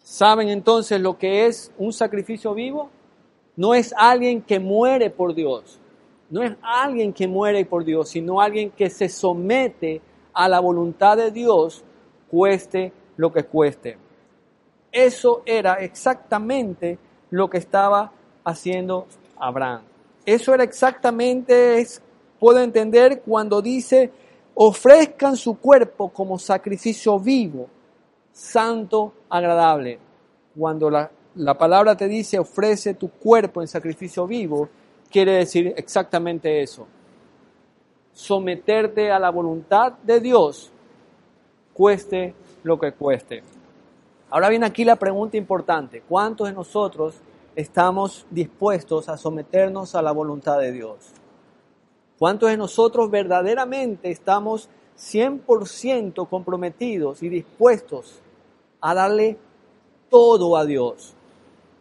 ¿Saben 0.03 0.51
entonces 0.51 1.01
lo 1.01 1.17
que 1.17 1.47
es 1.47 1.73
un 1.79 1.95
sacrificio 1.95 2.53
vivo? 2.53 2.91
No 3.57 3.75
es 3.75 3.95
alguien 3.97 4.43
que 4.43 4.59
muere 4.59 5.11
por 5.11 5.35
Dios, 5.35 5.81
no 6.31 6.43
es 6.43 6.57
alguien 6.63 7.13
que 7.13 7.29
muere 7.29 7.65
por 7.65 7.85
Dios, 7.85 8.09
sino 8.09 8.41
alguien 8.41 8.71
que 8.71 8.91
se 8.91 9.09
somete 9.09 10.01
a 10.33 10.49
la 10.49 10.61
voluntad 10.61 11.17
de 11.17 11.31
Dios, 11.31 11.85
cueste 12.31 12.93
lo 13.17 13.33
que 13.33 13.45
cueste. 13.45 13.97
Eso 14.91 15.43
era 15.47 15.75
exactamente 15.75 16.99
lo 17.31 17.49
que 17.49 17.59
estaba 17.59 18.13
haciendo 18.45 19.07
Abraham. 19.37 19.83
Eso 20.25 20.55
era 20.55 20.65
exactamente 20.65 21.87
puedo 22.39 22.61
entender 22.61 23.23
cuando 23.23 23.63
dice, 23.63 24.13
ofrezcan 24.55 25.37
su 25.37 25.59
cuerpo 25.59 26.11
como 26.11 26.39
sacrificio 26.39 27.19
vivo, 27.19 27.69
santo, 28.33 29.15
agradable. 29.29 29.99
Cuando 30.57 30.91
la, 30.91 31.11
la 31.37 31.59
palabra 31.59 31.97
te 31.97 32.09
dice, 32.09 32.39
ofrece 32.39 32.95
tu 32.95 33.11
cuerpo 33.11 33.61
en 33.61 33.69
sacrificio 33.69 34.27
vivo, 34.27 34.69
quiere 35.11 35.33
decir 35.33 35.75
exactamente 35.77 36.63
eso. 36.63 36.87
Someterte 38.13 39.11
a 39.11 39.19
la 39.19 39.31
voluntad 39.31 39.95
de 40.03 40.21
Dios, 40.21 40.71
cueste 41.73 42.35
lo 42.63 42.79
que 42.79 42.93
cueste. 42.93 43.43
Ahora 44.31 44.49
viene 44.49 44.67
aquí 44.67 44.85
la 44.85 44.97
pregunta 44.97 45.37
importante. 45.37 46.03
¿Cuántos 46.09 46.49
de 46.49 46.55
nosotros 46.55 47.15
estamos 47.57 48.27
dispuestos 48.31 49.09
a 49.09 49.17
someternos 49.17 49.95
a 49.95 50.03
la 50.03 50.13
voluntad 50.13 50.59
de 50.59 50.73
Dios? 50.73 51.13
¿Cuántos 52.19 52.51
de 52.51 52.57
nosotros 52.57 53.11
verdaderamente 53.11 54.11
estamos 54.11 54.69
100% 54.97 56.29
comprometidos 56.29 57.23
y 57.23 57.29
dispuestos 57.29 58.23
a 58.81 58.95
darle 58.95 59.37
todo 60.09 60.57
a 60.57 60.65
Dios? 60.65 61.15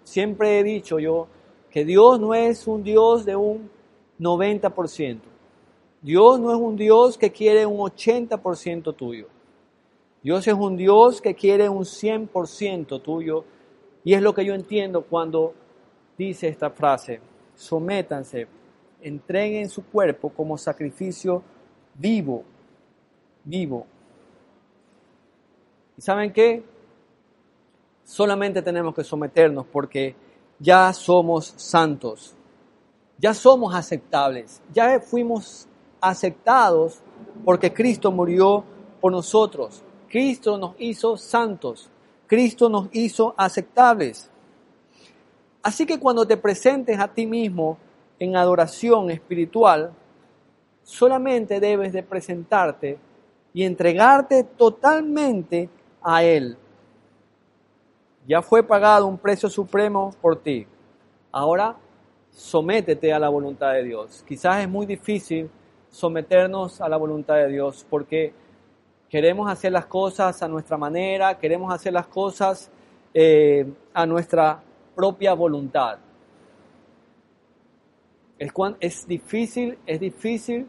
Siempre 0.04 0.60
he 0.60 0.64
dicho 0.64 1.00
yo 1.00 1.28
que 1.70 1.86
Dios 1.86 2.20
no 2.20 2.34
es 2.34 2.68
un 2.68 2.84
Dios 2.84 3.26
de 3.26 3.36
un 3.36 3.70
90%. 4.20 5.20
Dios 6.02 6.40
no 6.40 6.52
es 6.52 6.58
un 6.58 6.76
Dios 6.76 7.18
que 7.18 7.32
quiere 7.32 7.66
un 7.66 7.80
80% 7.80 8.96
tuyo. 8.96 9.28
Dios 10.22 10.48
es 10.48 10.54
un 10.54 10.78
Dios 10.78 11.22
que 11.22 11.34
quiere 11.34 11.70
un 11.70 11.84
100% 11.84 13.02
tuyo. 13.02 13.46
Y 14.04 14.14
es 14.14 14.22
lo 14.22 14.34
que 14.34 14.46
yo 14.46 14.54
entiendo 14.54 15.04
cuando 15.04 15.54
dice 16.18 16.48
esta 16.48 16.70
frase, 16.70 17.22
sométanse 17.56 18.48
entreguen 19.04 19.70
su 19.70 19.86
cuerpo 19.86 20.30
como 20.30 20.58
sacrificio 20.58 21.44
vivo, 21.94 22.44
vivo. 23.44 23.86
¿Y 25.98 26.02
saben 26.02 26.32
qué? 26.32 26.64
Solamente 28.04 28.62
tenemos 28.62 28.94
que 28.94 29.04
someternos 29.04 29.66
porque 29.72 30.16
ya 30.60 30.92
somos 30.94 31.54
santos, 31.58 32.36
ya 33.18 33.34
somos 33.34 33.74
aceptables, 33.74 34.62
ya 34.74 35.00
fuimos 35.00 35.68
aceptados 36.02 37.02
porque 37.46 37.74
Cristo 37.74 38.12
murió 38.12 38.64
por 39.00 39.12
nosotros. 39.12 39.84
Cristo 40.10 40.58
nos 40.58 40.76
hizo 40.78 41.18
santos, 41.18 41.90
Cristo 42.28 42.70
nos 42.70 42.88
hizo 42.92 43.34
aceptables. 43.38 44.30
Así 45.64 45.86
que 45.86 46.00
cuando 46.00 46.28
te 46.28 46.38
presentes 46.38 47.00
a 47.00 47.08
ti 47.08 47.26
mismo 47.26 47.78
en 48.20 48.36
adoración 48.36 49.10
espiritual, 49.10 49.94
solamente 50.84 51.60
debes 51.60 51.94
de 51.94 52.04
presentarte 52.04 53.00
y 53.54 53.64
entregarte 53.64 54.44
totalmente 54.44 55.70
a 56.02 56.24
Él. 56.24 56.58
Ya 58.28 58.42
fue 58.42 58.64
pagado 58.64 59.08
un 59.08 59.18
precio 59.18 59.50
supremo 59.50 60.14
por 60.22 60.42
ti. 60.42 60.66
Ahora 61.32 61.76
sométete 62.32 63.14
a 63.14 63.20
la 63.20 63.30
voluntad 63.30 63.74
de 63.74 63.84
Dios. 63.84 64.24
Quizás 64.28 64.62
es 64.62 64.70
muy 64.70 64.86
difícil 64.86 65.50
someternos 65.90 66.82
a 66.82 66.90
la 66.90 66.98
voluntad 66.98 67.36
de 67.36 67.50
Dios 67.50 67.86
porque 67.90 68.34
queremos 69.10 69.52
hacer 69.52 69.72
las 69.72 69.86
cosas 69.86 70.42
a 70.42 70.48
nuestra 70.48 70.78
manera, 70.78 71.38
queremos 71.38 71.74
hacer 71.74 71.94
las 71.94 72.08
cosas 72.08 72.72
eh, 73.14 73.72
a 73.94 74.06
nuestra 74.06 74.64
propia 74.96 75.34
voluntad. 75.34 76.00
Es, 78.40 78.52
es 78.80 79.08
difícil, 79.08 79.78
es 79.86 80.00
difícil 80.00 80.68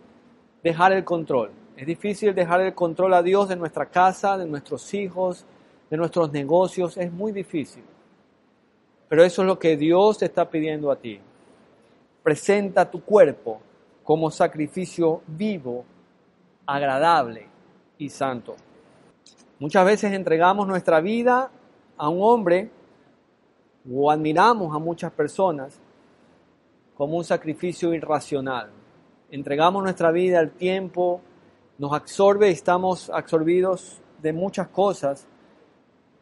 dejar 0.62 0.92
el 0.92 1.04
control. 1.04 1.52
Es 1.76 1.86
difícil 1.86 2.34
dejar 2.34 2.60
el 2.60 2.74
control 2.74 3.14
a 3.14 3.22
Dios 3.22 3.48
de 3.48 3.56
nuestra 3.56 3.86
casa, 3.86 4.36
de 4.36 4.46
nuestros 4.46 4.92
hijos, 4.92 5.46
de 5.94 5.98
nuestros 5.98 6.32
negocios. 6.32 6.96
Es 6.96 7.12
muy 7.12 7.30
difícil. 7.30 7.84
Pero 9.08 9.22
eso 9.22 9.42
es 9.42 9.46
lo 9.46 9.60
que 9.60 9.76
Dios 9.76 10.18
te 10.18 10.24
está 10.24 10.50
pidiendo 10.50 10.90
a 10.90 10.96
ti. 10.96 11.20
Presenta 12.20 12.90
tu 12.90 13.04
cuerpo 13.04 13.60
como 14.02 14.28
sacrificio 14.28 15.22
vivo, 15.28 15.84
agradable 16.66 17.46
y 17.96 18.08
santo. 18.08 18.56
Muchas 19.60 19.86
veces 19.86 20.12
entregamos 20.12 20.66
nuestra 20.66 21.00
vida 21.00 21.52
a 21.96 22.08
un 22.08 22.18
hombre 22.22 22.70
o 23.88 24.10
admiramos 24.10 24.74
a 24.74 24.80
muchas 24.80 25.12
personas 25.12 25.78
como 26.96 27.18
un 27.18 27.24
sacrificio 27.24 27.94
irracional. 27.94 28.70
Entregamos 29.30 29.80
nuestra 29.80 30.10
vida 30.10 30.40
al 30.40 30.50
tiempo, 30.50 31.20
nos 31.78 31.92
absorbe 31.92 32.48
y 32.48 32.52
estamos 32.52 33.10
absorbidos 33.10 34.02
de 34.20 34.32
muchas 34.32 34.66
cosas, 34.66 35.28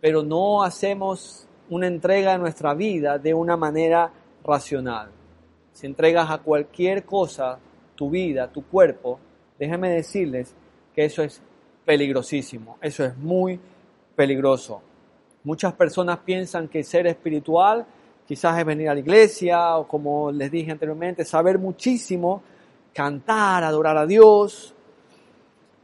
pero 0.03 0.25
no 0.25 0.65
hacemos 0.65 1.47
una 1.71 1.87
entrega 1.87 2.33
de 2.33 2.39
nuestra 2.39 2.75
vida 2.75 3.19
de 3.19 3.33
una 3.33 3.57
manera 3.57 4.11
racional. 4.43 5.13
Si 5.73 5.87
entregas 5.87 6.29
a 6.29 6.39
cualquier 6.39 7.05
cosa 7.05 7.57
tu 7.95 8.11
vida, 8.11 8.51
tu 8.51 8.67
cuerpo, 8.67 9.21
déjenme 9.57 9.91
decirles 9.91 10.57
que 10.93 11.05
eso 11.05 11.23
es 11.23 11.41
peligrosísimo, 11.85 12.79
eso 12.81 13.05
es 13.05 13.17
muy 13.17 13.61
peligroso. 14.17 14.83
Muchas 15.45 15.73
personas 15.75 16.19
piensan 16.19 16.67
que 16.67 16.83
ser 16.83 17.07
espiritual 17.07 17.87
quizás 18.27 18.59
es 18.59 18.67
venir 18.67 18.89
a 18.89 18.95
la 18.95 19.01
iglesia 19.01 19.77
o 19.77 19.87
como 19.87 20.33
les 20.33 20.51
dije 20.51 20.73
anteriormente, 20.73 21.25
saber 21.25 21.61
muchísimo, 21.61 22.43
cantar, 22.93 23.63
adorar 23.63 23.97
a 23.99 24.07
Dios. 24.07 24.75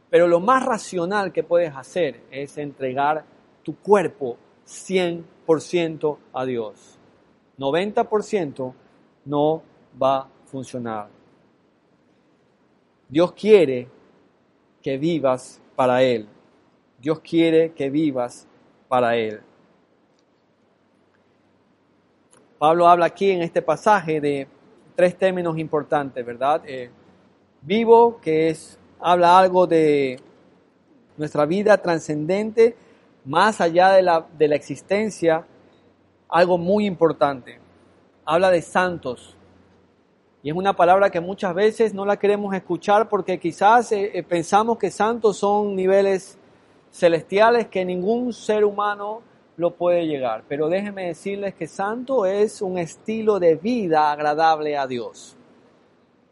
Pero 0.09 0.27
lo 0.27 0.41
más 0.41 0.65
racional 0.65 1.31
que 1.31 1.43
puedes 1.43 1.73
hacer 1.73 2.19
es 2.31 2.57
entregar 2.57 3.38
tu 3.63 3.75
cuerpo 3.77 4.37
100% 4.65 6.17
a 6.33 6.45
Dios. 6.45 6.97
90% 7.57 8.73
no 9.25 9.61
va 10.01 10.17
a 10.19 10.27
funcionar. 10.45 11.09
Dios 13.07 13.31
quiere 13.33 13.87
que 14.81 14.97
vivas 14.97 15.61
para 15.75 16.03
Él. 16.03 16.27
Dios 16.99 17.19
quiere 17.19 17.73
que 17.73 17.89
vivas 17.89 18.47
para 18.87 19.15
Él. 19.15 19.41
Pablo 22.57 22.87
habla 22.87 23.05
aquí 23.05 23.31
en 23.31 23.41
este 23.41 23.61
pasaje 23.61 24.19
de 24.19 24.47
tres 24.95 25.17
términos 25.17 25.57
importantes, 25.57 26.25
¿verdad? 26.25 26.61
Eh, 26.65 26.89
vivo, 27.61 28.19
que 28.21 28.49
es, 28.49 28.77
habla 28.99 29.39
algo 29.39 29.65
de 29.65 30.19
nuestra 31.17 31.45
vida 31.45 31.77
trascendente, 31.77 32.75
más 33.25 33.61
allá 33.61 33.91
de 33.91 34.01
la, 34.01 34.25
de 34.37 34.47
la 34.47 34.55
existencia, 34.55 35.45
algo 36.29 36.57
muy 36.57 36.85
importante. 36.85 37.59
Habla 38.25 38.51
de 38.51 38.61
santos. 38.61 39.35
Y 40.41 40.49
es 40.49 40.55
una 40.55 40.75
palabra 40.75 41.09
que 41.09 41.19
muchas 41.19 41.53
veces 41.53 41.93
no 41.93 42.05
la 42.05 42.17
queremos 42.17 42.53
escuchar 42.55 43.09
porque 43.09 43.39
quizás 43.39 43.91
eh, 43.91 44.11
eh, 44.13 44.23
pensamos 44.23 44.77
que 44.77 44.89
santos 44.89 45.37
son 45.37 45.75
niveles 45.75 46.37
celestiales 46.91 47.67
que 47.67 47.83
ningún 47.83 48.31
ser 48.31 48.63
humano 48.63 49.21
lo 49.57 49.75
puede 49.75 50.07
llegar. 50.07 50.43
Pero 50.47 50.69
déjenme 50.69 51.07
decirles 51.07 51.53
que 51.55 51.67
santo 51.67 52.25
es 52.25 52.61
un 52.61 52.77
estilo 52.77 53.39
de 53.39 53.55
vida 53.55 54.11
agradable 54.11 54.77
a 54.77 54.87
Dios. 54.87 55.35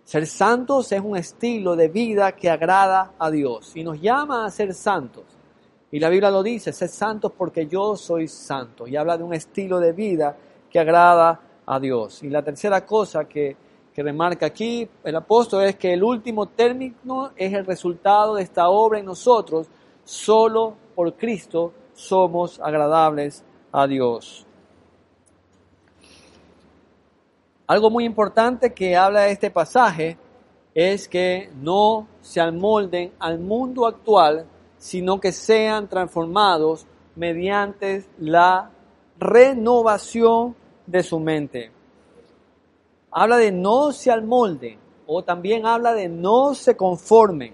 Ser 0.06 0.26
santos 0.26 0.90
es 0.94 1.02
un 1.02 1.18
estilo 1.18 1.76
de 1.76 1.90
vida 1.90 2.32
que 2.32 2.50
agrada 2.50 3.12
a 3.20 3.30
Dios 3.30 3.76
y 3.76 3.84
nos 3.84 4.00
llama 4.00 4.46
a 4.46 4.52
ser 4.52 4.74
santos. 4.74 5.37
Y 5.92 6.00
la 6.00 6.10
Biblia 6.10 6.30
lo 6.30 6.44
dice, 6.44 6.74
ser 6.74 6.90
santos 6.90 7.32
porque 7.38 7.68
yo 7.68 7.96
soy 7.96 8.28
santo. 8.28 8.88
Y 8.88 8.96
habla 8.96 9.18
de 9.18 9.24
un 9.24 9.34
estilo 9.34 9.80
de 9.80 9.94
vida 9.94 10.36
que 10.70 10.80
agrada 10.80 11.40
a 11.66 11.80
Dios. 11.80 12.24
Y 12.24 12.30
la 12.30 12.44
tercera 12.44 12.86
cosa 12.86 13.26
que, 13.26 13.56
que 13.94 14.04
remarca 14.04 14.48
aquí 14.48 14.88
el 15.04 15.16
apóstol 15.16 15.64
es 15.64 15.76
que 15.78 15.94
el 15.94 16.04
último 16.04 16.48
término 16.48 17.32
es 17.36 17.54
el 17.54 17.66
resultado 17.66 18.36
de 18.36 18.44
esta 18.44 18.70
obra 18.70 19.00
en 19.00 19.06
nosotros. 19.06 19.68
Solo 20.04 20.76
por 20.94 21.14
Cristo 21.16 21.74
somos 21.94 22.60
agradables 22.60 23.44
a 23.72 23.88
Dios. 23.88 24.46
Algo 27.68 27.90
muy 27.90 28.06
importante 28.06 28.74
que 28.74 28.96
habla 28.96 29.22
de 29.24 29.32
este 29.32 29.52
pasaje 29.52 30.18
es 30.74 31.08
que 31.08 31.50
no 31.56 32.08
se 32.22 32.40
amolden 32.40 33.12
al 33.20 33.40
mundo 33.40 33.86
actual, 33.86 34.46
sino 34.78 35.20
que 35.20 35.32
sean 35.32 35.88
transformados 35.88 36.86
mediante 37.16 38.06
la 38.20 38.72
renovación 39.20 40.56
de 40.86 41.04
su 41.04 41.20
mente. 41.20 41.72
Habla 43.12 43.38
de 43.38 43.52
no 43.52 43.92
se 43.92 44.12
amolden 44.12 44.80
o 45.06 45.24
también 45.24 45.66
habla 45.66 45.94
de 45.94 46.10
no 46.10 46.54
se 46.54 46.78
conformen. 46.78 47.54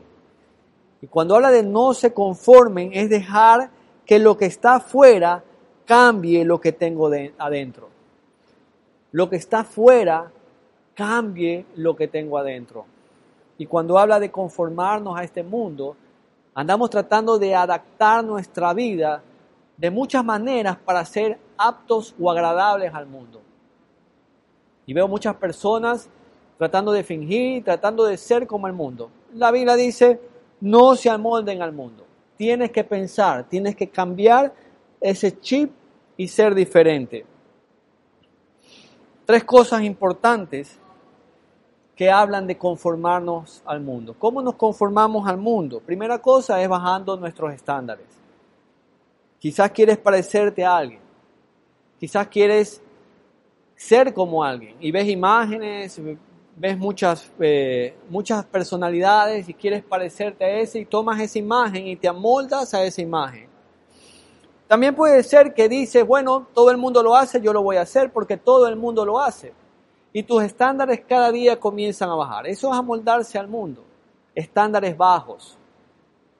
Y 1.01 1.08
cuando 1.08 1.36
habla 1.36 1.51
de 1.51 1.63
no 1.63 1.94
se 1.94 2.13
conformen 2.13 2.92
es 2.94 3.10
dejar 3.10 3.70
que 4.06 4.20
lo 4.20 4.38
que 4.38 4.46
está 4.46 4.75
afuera 4.75 5.44
cambie 5.86 6.46
lo 6.46 6.60
que 6.60 6.72
tengo 6.72 7.10
de, 7.10 7.34
adentro. 7.38 7.89
Lo 9.12 9.30
que 9.30 9.36
está 9.36 9.60
afuera 9.60 10.32
cambie 10.96 11.65
lo 11.75 11.96
que 11.96 12.08
tengo 12.08 12.38
adentro. 12.38 12.86
Y 13.58 13.65
cuando 13.68 13.98
habla 13.98 14.20
de 14.20 14.32
conformarnos 14.32 15.18
a 15.18 15.24
este 15.24 15.44
mundo, 15.44 15.96
andamos 16.56 16.90
tratando 16.90 17.38
de 17.38 17.56
adaptar 17.56 18.24
nuestra 18.24 18.74
vida 18.74 19.24
de 19.78 19.90
muchas 19.90 20.24
maneras 20.24 20.78
para 20.78 21.04
ser 21.06 21.40
aptos 21.58 22.16
o 22.20 22.30
agradables 22.30 22.94
al 22.94 23.08
mundo. 23.08 23.42
Y 24.86 24.94
veo 24.94 25.08
muchas 25.08 25.36
personas 25.36 26.10
tratando 26.58 26.92
de 26.92 27.04
fingir, 27.04 27.63
tratando 27.63 28.06
de 28.06 28.18
ser 28.18 28.46
como 28.48 28.68
el 28.68 28.74
mundo. 28.74 29.10
La 29.34 29.52
Biblia 29.52 29.76
dice, 29.76 30.20
no 30.62 30.96
se 30.96 31.10
amolden 31.10 31.62
al 31.62 31.74
mundo 31.74 32.04
tienes 32.44 32.72
que 32.72 32.84
pensar, 32.84 33.48
tienes 33.48 33.76
que 33.76 33.88
cambiar 33.88 34.54
ese 35.00 35.39
chip 35.39 35.72
y 36.18 36.28
ser 36.28 36.54
diferente. 36.54 37.26
Tres 39.26 39.44
cosas 39.44 39.82
importantes 39.84 40.78
que 42.04 42.12
hablan 42.12 42.46
de 42.46 42.58
conformarnos 42.58 43.63
al 43.66 43.80
mundo. 43.80 44.13
¿Cómo 44.20 44.42
nos 44.42 44.56
conformamos 44.56 45.26
al 45.26 45.38
mundo? 45.38 45.80
Primera 45.80 46.20
cosa 46.20 46.62
es 46.62 46.68
bajando 46.68 47.16
nuestros 47.16 47.54
estándares. 47.54 48.08
Quizás 49.39 49.72
quieres 49.72 49.98
parecerte 49.98 50.66
a 50.66 50.76
alguien. 50.76 51.00
Quizás 51.98 52.28
quieres 52.28 52.82
ser 53.74 54.13
como 54.13 54.44
alguien 54.44 54.76
y 54.82 54.92
ves 54.92 55.08
imágenes, 55.08 56.02
ves 56.58 56.78
muchas, 56.78 57.32
eh, 57.39 57.96
muchas 58.10 58.44
personalidades 58.48 59.48
y 59.48 59.54
quieres 59.54 59.82
parecerte 59.82 60.44
a 60.44 60.60
ese 60.60 60.80
y 60.80 60.86
tomas 60.86 61.22
esa 61.22 61.39
imagen 61.39 61.88
y 61.88 61.96
te 61.96 62.10
amoldas 62.10 62.74
a 62.74 62.84
esa 62.84 63.02
imagen. 63.02 63.48
También 64.68 64.94
puede 64.94 65.24
ser 65.24 65.54
que 65.54 65.70
dices, 65.70 66.06
bueno, 66.06 66.48
todo 66.54 66.70
el 66.70 66.76
mundo 66.76 67.02
lo 67.02 67.16
hace, 67.16 67.39
yo 67.39 67.54
lo 67.54 67.63
voy 67.63 67.78
a 67.78 67.84
hacer 67.84 68.12
porque 68.12 68.36
todo 68.36 68.68
el 68.68 68.76
mundo 68.76 69.06
lo 69.06 69.22
hace. 69.22 69.54
Y 70.13 70.23
tus 70.23 70.43
estándares 70.43 71.02
cada 71.08 71.32
día 71.32 71.60
comienzan 71.60 72.10
a 72.10 72.15
bajar. 72.15 72.47
Eso 72.47 72.71
es 72.71 72.78
amoldarse 72.78 73.38
al 73.38 73.47
mundo. 73.47 73.84
Estándares 74.36 74.95
bajos. 74.95 75.58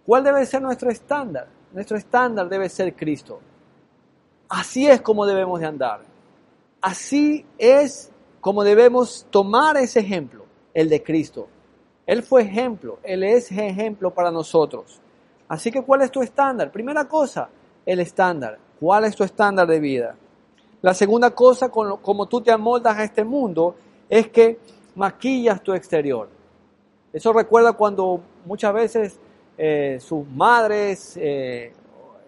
¿Cuál 0.06 0.24
debe 0.24 0.46
ser 0.46 0.62
nuestro 0.62 0.92
estándar? 0.92 1.48
Nuestro 1.74 1.98
estándar 1.98 2.48
debe 2.48 2.70
ser 2.70 2.96
Cristo. 2.96 3.40
Así 4.48 4.88
es 4.88 5.02
como 5.02 5.26
debemos 5.26 5.60
de 5.60 5.66
andar. 5.66 6.02
Así 6.80 7.46
es 7.58 8.12
como 8.40 8.64
debemos 8.64 9.26
tomar 9.32 9.78
ese 9.78 10.02
ejemplo, 10.02 10.46
el 10.74 10.90
de 10.90 11.02
Cristo. 11.02 11.48
Él 12.06 12.22
fue 12.22 12.44
ejemplo, 12.44 13.00
Él 13.02 13.24
es 13.24 13.52
ejemplo 13.52 14.14
para 14.14 14.30
nosotros. 14.30 15.00
Así 15.48 15.72
que, 15.72 15.82
¿cuál 15.82 16.02
es 16.02 16.12
tu 16.12 16.22
estándar? 16.22 16.72
Primera 16.72 17.06
cosa, 17.08 17.50
el 17.86 18.00
estándar. 18.00 18.60
¿Cuál 18.80 19.06
es 19.06 19.16
tu 19.16 19.24
estándar 19.24 19.66
de 19.66 19.80
vida? 19.80 20.16
La 20.84 20.94
segunda 20.94 21.32
cosa, 21.32 21.70
como 21.70 22.26
tú 22.28 22.42
te 22.42 22.52
amoldas 22.52 22.98
a 22.98 23.06
este 23.06 23.24
mundo, 23.24 23.74
es 24.10 24.28
que 24.28 24.60
maquillas 24.96 25.64
tu 25.64 25.74
exterior. 25.74 26.28
Eso 27.14 27.32
recuerda 27.32 27.72
cuando 27.72 28.20
muchas 28.44 28.74
veces 28.74 29.20
eh, 29.58 29.98
sus 30.02 30.28
madres 30.28 31.16
eh, 31.16 31.72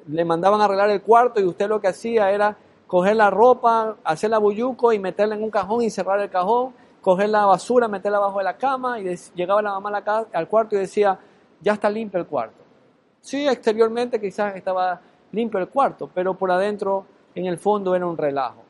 le 0.08 0.24
mandaban 0.24 0.62
arreglar 0.62 0.90
el 0.90 1.02
cuarto 1.02 1.42
y 1.42 1.44
usted 1.44 1.68
lo 1.68 1.82
que 1.82 1.90
hacía 1.90 2.32
era 2.32 2.56
coger 2.88 3.18
la 3.18 3.30
ropa, 3.30 3.98
hacer 4.06 4.30
la 4.30 4.38
buyuco 4.38 4.94
y 4.94 5.00
meterla 5.00 5.36
en 5.36 5.44
un 5.44 5.52
cajón 5.52 5.82
y 5.82 5.90
cerrar 5.90 6.22
el 6.22 6.30
cajón, 6.30 6.74
coger 7.02 7.28
la 7.28 7.46
basura, 7.46 7.90
meterla 7.90 8.20
abajo 8.20 8.38
de 8.38 8.46
la 8.46 8.56
cama 8.56 9.02
y 9.02 9.18
llegaba 9.36 9.62
la 9.62 9.78
mamá 9.78 10.02
al 10.32 10.48
cuarto 10.48 10.78
y 10.78 10.80
decía, 10.80 11.20
ya 11.60 11.74
está 11.74 11.90
limpio 11.90 12.22
el 12.22 12.26
cuarto. 12.26 12.64
Sí, 13.20 13.46
exteriormente 13.46 14.22
quizás 14.22 14.56
estaba 14.56 15.02
limpio 15.34 15.60
el 15.60 15.68
cuarto, 15.68 16.10
pero 16.14 16.36
por 16.36 16.50
adentro, 16.52 17.06
en 17.36 17.46
el 17.46 17.58
fondo, 17.58 17.96
era 17.96 18.06
un 18.06 18.18
relajo. 18.18 18.64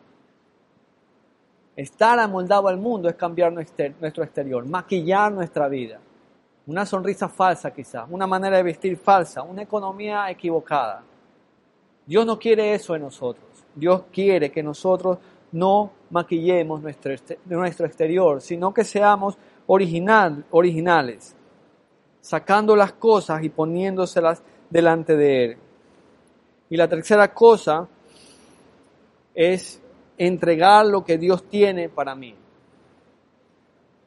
Estar 1.75 2.17
amoldado 2.19 2.67
al 2.67 2.78
mundo 2.78 3.10
es 3.10 3.15
cambiar 3.15 3.51
nuestro 3.54 4.23
exterior, 4.23 4.65
maquillar 4.65 5.32
nuestra 5.32 5.67
vida. 5.67 5.99
Una 6.67 6.86
sonrisa 6.86 7.30
falsa 7.30 7.71
quizás, 7.71 8.08
una 8.10 8.25
manera 8.25 8.58
de 8.58 8.63
vestir 8.63 8.97
falsa, 8.97 9.43
una 9.43 9.62
economía 9.62 10.30
equivocada. 10.32 11.04
Dios 12.06 12.25
no 12.25 12.39
quiere 12.39 12.73
eso 12.73 12.95
en 12.95 13.01
nosotros. 13.01 13.45
Dios 13.75 14.04
quiere 14.12 14.51
que 14.51 14.63
nosotros 14.63 15.17
no 15.51 15.91
maquillemos 16.10 16.82
nuestro, 16.82 17.13
nuestro 17.45 17.86
exterior, 17.86 18.41
sino 18.41 18.73
que 18.73 18.84
seamos 18.84 19.38
original, 19.67 20.45
originales, 20.51 21.36
sacando 22.21 22.75
las 22.75 22.93
cosas 22.93 23.43
y 23.43 23.49
poniéndoselas 23.49 24.41
delante 24.69 25.15
de 25.15 25.45
Él. 25.45 25.58
Y 26.69 26.78
la 26.78 26.88
tercera 26.88 27.34
cosa 27.34 27.88
es 29.36 29.82
entregar 30.17 30.86
lo 30.86 31.04
que 31.04 31.17
Dios 31.17 31.43
tiene 31.50 31.89
para 31.89 32.15
mí. 32.15 32.36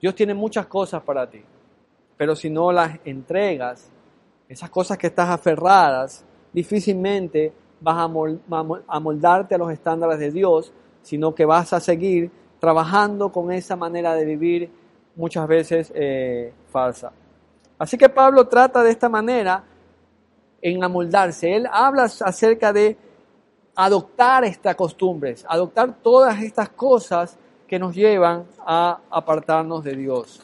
Dios 0.01 0.14
tiene 0.14 0.35
muchas 0.35 0.67
cosas 0.67 1.03
para 1.03 1.29
ti, 1.29 1.43
pero 2.17 2.35
si 2.35 2.49
no 2.49 2.73
las 2.73 2.99
entregas, 3.05 3.91
esas 4.49 4.71
cosas 4.71 4.97
que 4.97 5.09
estás 5.09 5.29
aferradas, 5.29 6.25
difícilmente 6.53 7.53
vas 7.81 7.99
a 7.99 9.01
moldarte 9.01 9.55
a 9.55 9.59
los 9.59 9.71
estándares 9.71 10.19
de 10.19 10.31
Dios, 10.31 10.73
sino 11.03 11.35
que 11.35 11.45
vas 11.45 11.73
a 11.73 11.81
seguir 11.81 12.31
trabajando 12.59 13.31
con 13.31 13.53
esa 13.53 13.77
manera 13.77 14.14
de 14.14 14.25
vivir 14.25 14.71
muchas 15.17 15.47
veces 15.47 15.93
eh, 15.95 16.53
falsa. 16.71 17.12
Así 17.79 17.97
que 17.97 18.09
Pablo 18.09 18.49
trata 18.49 18.83
de 18.83 18.91
esta 18.91 19.09
manera 19.09 19.64
en 20.61 20.83
amoldarse. 20.83 21.55
Él 21.55 21.69
habla 21.71 22.05
acerca 22.05 22.73
de 22.73 22.97
adoptar 23.81 24.43
estas 24.43 24.75
costumbres, 24.75 25.47
adoptar 25.49 25.95
todas 26.03 26.43
estas 26.43 26.69
cosas 26.71 27.38
que 27.69 27.79
nos 27.79 27.95
llevan 27.95 28.45
a 28.67 28.99
apartarnos 29.09 29.85
de 29.85 29.95
Dios. 29.95 30.43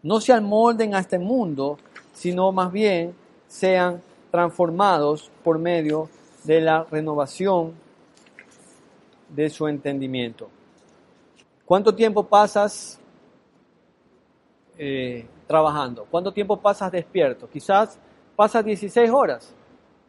No 0.00 0.20
se 0.20 0.32
amolden 0.32 0.94
a 0.94 1.00
este 1.00 1.18
mundo, 1.18 1.76
sino 2.12 2.52
más 2.52 2.70
bien 2.70 3.16
sean 3.48 4.00
transformados 4.30 5.28
por 5.42 5.58
medio 5.58 6.08
de 6.44 6.60
la 6.60 6.84
renovación 6.84 7.72
de 9.28 9.50
su 9.50 9.66
entendimiento. 9.66 10.48
¿Cuánto 11.64 11.92
tiempo 11.96 12.22
pasas 12.22 13.00
eh, 14.78 15.26
trabajando? 15.48 16.06
¿Cuánto 16.08 16.32
tiempo 16.32 16.60
pasas 16.60 16.92
despierto? 16.92 17.48
Quizás 17.50 17.98
pasas 18.36 18.64
16 18.64 19.10
horas. 19.10 19.52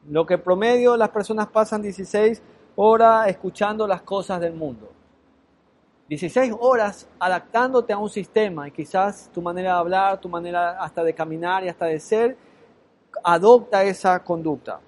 Lo 0.10 0.26
que 0.26 0.38
promedio 0.38 0.96
las 0.98 1.10
personas 1.10 1.48
pasan 1.48 1.82
16 1.82 2.42
horas 2.76 3.28
escuchando 3.28 3.88
las 3.88 4.02
cosas 4.02 4.40
del 4.40 4.54
mundo. 4.54 4.92
16 6.08 6.54
horas 6.60 7.08
adaptándote 7.20 7.92
a 7.92 7.98
un 7.98 8.10
sistema 8.10 8.68
y 8.68 8.72
quizás 8.72 9.30
tu 9.34 9.42
manera 9.42 9.74
de 9.74 9.80
hablar, 9.80 10.22
tu 10.22 10.30
manera 10.30 10.80
hasta 10.80 11.04
de 11.04 11.14
caminar 11.16 11.64
y 11.64 11.70
hasta 11.70 11.88
de 11.88 12.00
ser, 12.00 12.38
adopta 13.24 13.84
esa 13.84 14.24
conducta. 14.24 14.80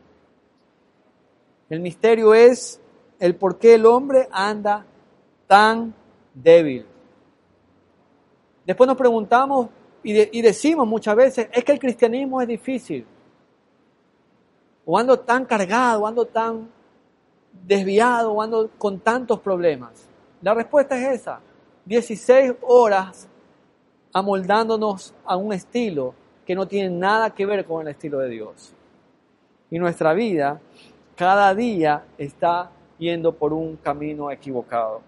El 1.70 1.80
misterio 1.80 2.34
es 2.34 2.80
el 3.20 3.36
por 3.36 3.58
qué 3.58 3.76
el 3.76 3.86
hombre 3.86 4.28
anda 4.32 4.86
tan 5.48 5.94
débil. 6.34 6.86
Después 8.66 8.88
nos 8.88 8.98
preguntamos 8.98 9.70
y, 10.04 10.42
decimos 10.42 10.88
muchas 10.88 11.16
veces, 11.16 11.50
es 11.52 11.64
que 11.64 11.72
el 11.72 11.80
cristianismo 11.80 12.42
es 12.42 12.48
difícil. 12.48 13.06
O 14.90 14.98
ando 14.98 15.20
tan 15.20 15.44
cargado, 15.44 16.04
o 16.04 16.08
ando 16.08 16.26
tan 16.26 16.70
desviado, 17.52 18.32
o 18.32 18.42
ando 18.42 18.70
con 18.78 19.00
tantos 19.02 19.42
problemas. 19.42 20.08
La 20.42 20.54
respuesta 20.54 20.98
es 20.98 21.22
esa. 21.22 21.42
16 21.84 22.54
horas 22.62 23.28
amoldándonos 24.14 25.14
a 25.26 25.36
un 25.36 25.52
estilo 25.52 26.16
que 26.46 26.56
no 26.56 26.66
tiene 26.66 26.90
nada 26.90 27.30
que 27.32 27.46
ver 27.46 27.66
con 27.66 27.82
el 27.82 27.90
estilo 27.90 28.20
de 28.20 28.30
Dios. 28.30 28.74
Y 29.70 29.78
nuestra 29.78 30.14
vida 30.14 30.62
cada 31.18 31.54
día 31.54 32.06
está 32.18 32.72
yendo 32.98 33.34
por 33.34 33.52
un 33.52 33.76
camino 33.76 34.32
equivocado. 34.32 35.02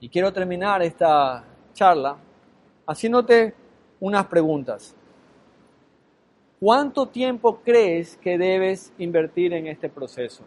Y 0.00 0.10
quiero 0.10 0.30
terminar 0.30 0.82
esta 0.82 1.42
charla 1.72 2.16
haciéndote 2.86 3.54
unas 4.00 4.26
preguntas. 4.26 4.94
¿Cuánto 6.58 7.06
tiempo 7.06 7.60
crees 7.62 8.16
que 8.16 8.38
debes 8.38 8.90
invertir 8.96 9.52
en 9.52 9.66
este 9.66 9.90
proceso? 9.90 10.42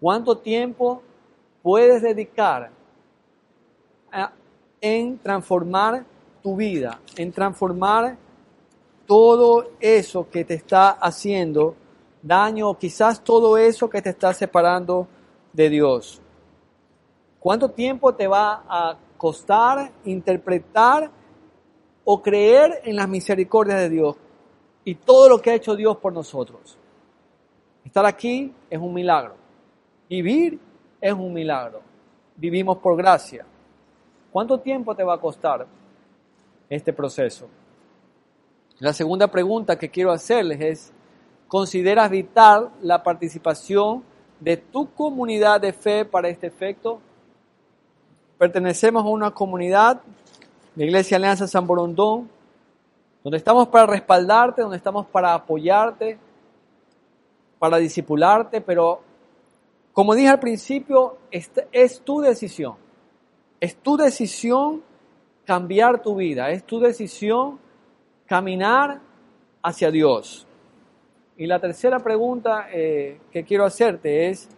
¿Cuánto 0.00 0.38
tiempo 0.38 1.02
puedes 1.62 2.00
dedicar 2.00 2.70
en 4.80 5.18
transformar 5.18 6.06
tu 6.42 6.56
vida, 6.56 7.00
en 7.16 7.32
transformar 7.32 8.16
todo 9.06 9.72
eso 9.78 10.28
que 10.30 10.44
te 10.44 10.54
está 10.54 10.90
haciendo 10.90 11.74
daño 12.22 12.70
o 12.70 12.78
quizás 12.78 13.22
todo 13.22 13.58
eso 13.58 13.90
que 13.90 14.00
te 14.00 14.10
está 14.10 14.32
separando 14.32 15.06
de 15.52 15.68
Dios? 15.68 16.22
¿Cuánto 17.40 17.70
tiempo 17.70 18.14
te 18.14 18.26
va 18.26 18.64
a 18.66 18.96
costar 19.18 19.92
interpretar 20.04 21.10
o 22.04 22.22
creer 22.22 22.80
en 22.84 22.96
las 22.96 23.08
misericordias 23.08 23.80
de 23.80 23.90
Dios 23.90 24.16
y 24.88 24.94
todo 24.94 25.28
lo 25.28 25.42
que 25.42 25.50
ha 25.50 25.54
hecho 25.54 25.76
Dios 25.76 25.98
por 25.98 26.14
nosotros? 26.14 26.78
Estar 27.84 28.06
aquí 28.06 28.54
es 28.70 28.78
un 28.78 28.94
milagro. 28.94 29.34
Vivir 30.08 30.58
es 30.98 31.12
un 31.12 31.30
milagro. 31.30 31.82
Vivimos 32.34 32.78
por 32.78 32.96
gracia. 32.96 33.44
¿Cuánto 34.32 34.58
tiempo 34.60 34.94
te 34.94 35.04
va 35.04 35.16
a 35.16 35.20
costar 35.20 35.66
este 36.70 36.94
proceso? 36.94 37.50
La 38.78 38.94
segunda 38.94 39.26
pregunta 39.26 39.78
que 39.78 39.90
quiero 39.90 40.10
hacerles 40.10 40.60
es, 40.62 40.92
¿consideras 41.48 42.08
vital 42.08 42.70
la 42.80 43.02
participación 43.02 44.02
de 44.40 44.56
tu 44.56 44.90
comunidad 44.94 45.60
de 45.60 45.74
fe 45.74 46.06
para 46.06 46.30
este 46.30 46.46
efecto? 46.46 46.98
Pertenecemos 48.38 49.04
a 49.04 49.08
una 49.08 49.32
comunidad, 49.32 50.00
la 50.76 50.84
Iglesia 50.84 51.18
Alianza 51.18 51.46
San 51.46 51.66
Borondón, 51.66 52.30
donde 53.22 53.38
estamos 53.38 53.68
para 53.68 53.86
respaldarte, 53.86 54.62
donde 54.62 54.76
estamos 54.76 55.06
para 55.06 55.34
apoyarte, 55.34 56.18
para 57.58 57.78
discipularte, 57.78 58.60
pero 58.60 59.00
como 59.92 60.14
dije 60.14 60.28
al 60.28 60.38
principio, 60.38 61.18
es 61.30 62.00
tu 62.02 62.20
decisión. 62.20 62.76
Es 63.60 63.76
tu 63.76 63.96
decisión 63.96 64.82
cambiar 65.44 66.02
tu 66.02 66.14
vida. 66.14 66.50
Es 66.50 66.64
tu 66.64 66.78
decisión 66.78 67.58
caminar 68.26 69.00
hacia 69.62 69.90
Dios. 69.90 70.46
Y 71.36 71.46
la 71.46 71.58
tercera 71.58 71.98
pregunta 71.98 72.68
eh, 72.72 73.20
que 73.32 73.44
quiero 73.44 73.64
hacerte 73.64 74.28
es, 74.28 74.48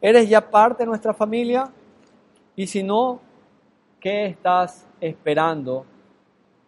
¿eres 0.00 0.28
ya 0.28 0.50
parte 0.50 0.84
de 0.84 0.86
nuestra 0.86 1.12
familia? 1.12 1.70
Y 2.54 2.66
si 2.66 2.82
no, 2.82 3.20
¿qué 4.00 4.26
estás 4.26 4.86
esperando 5.00 5.84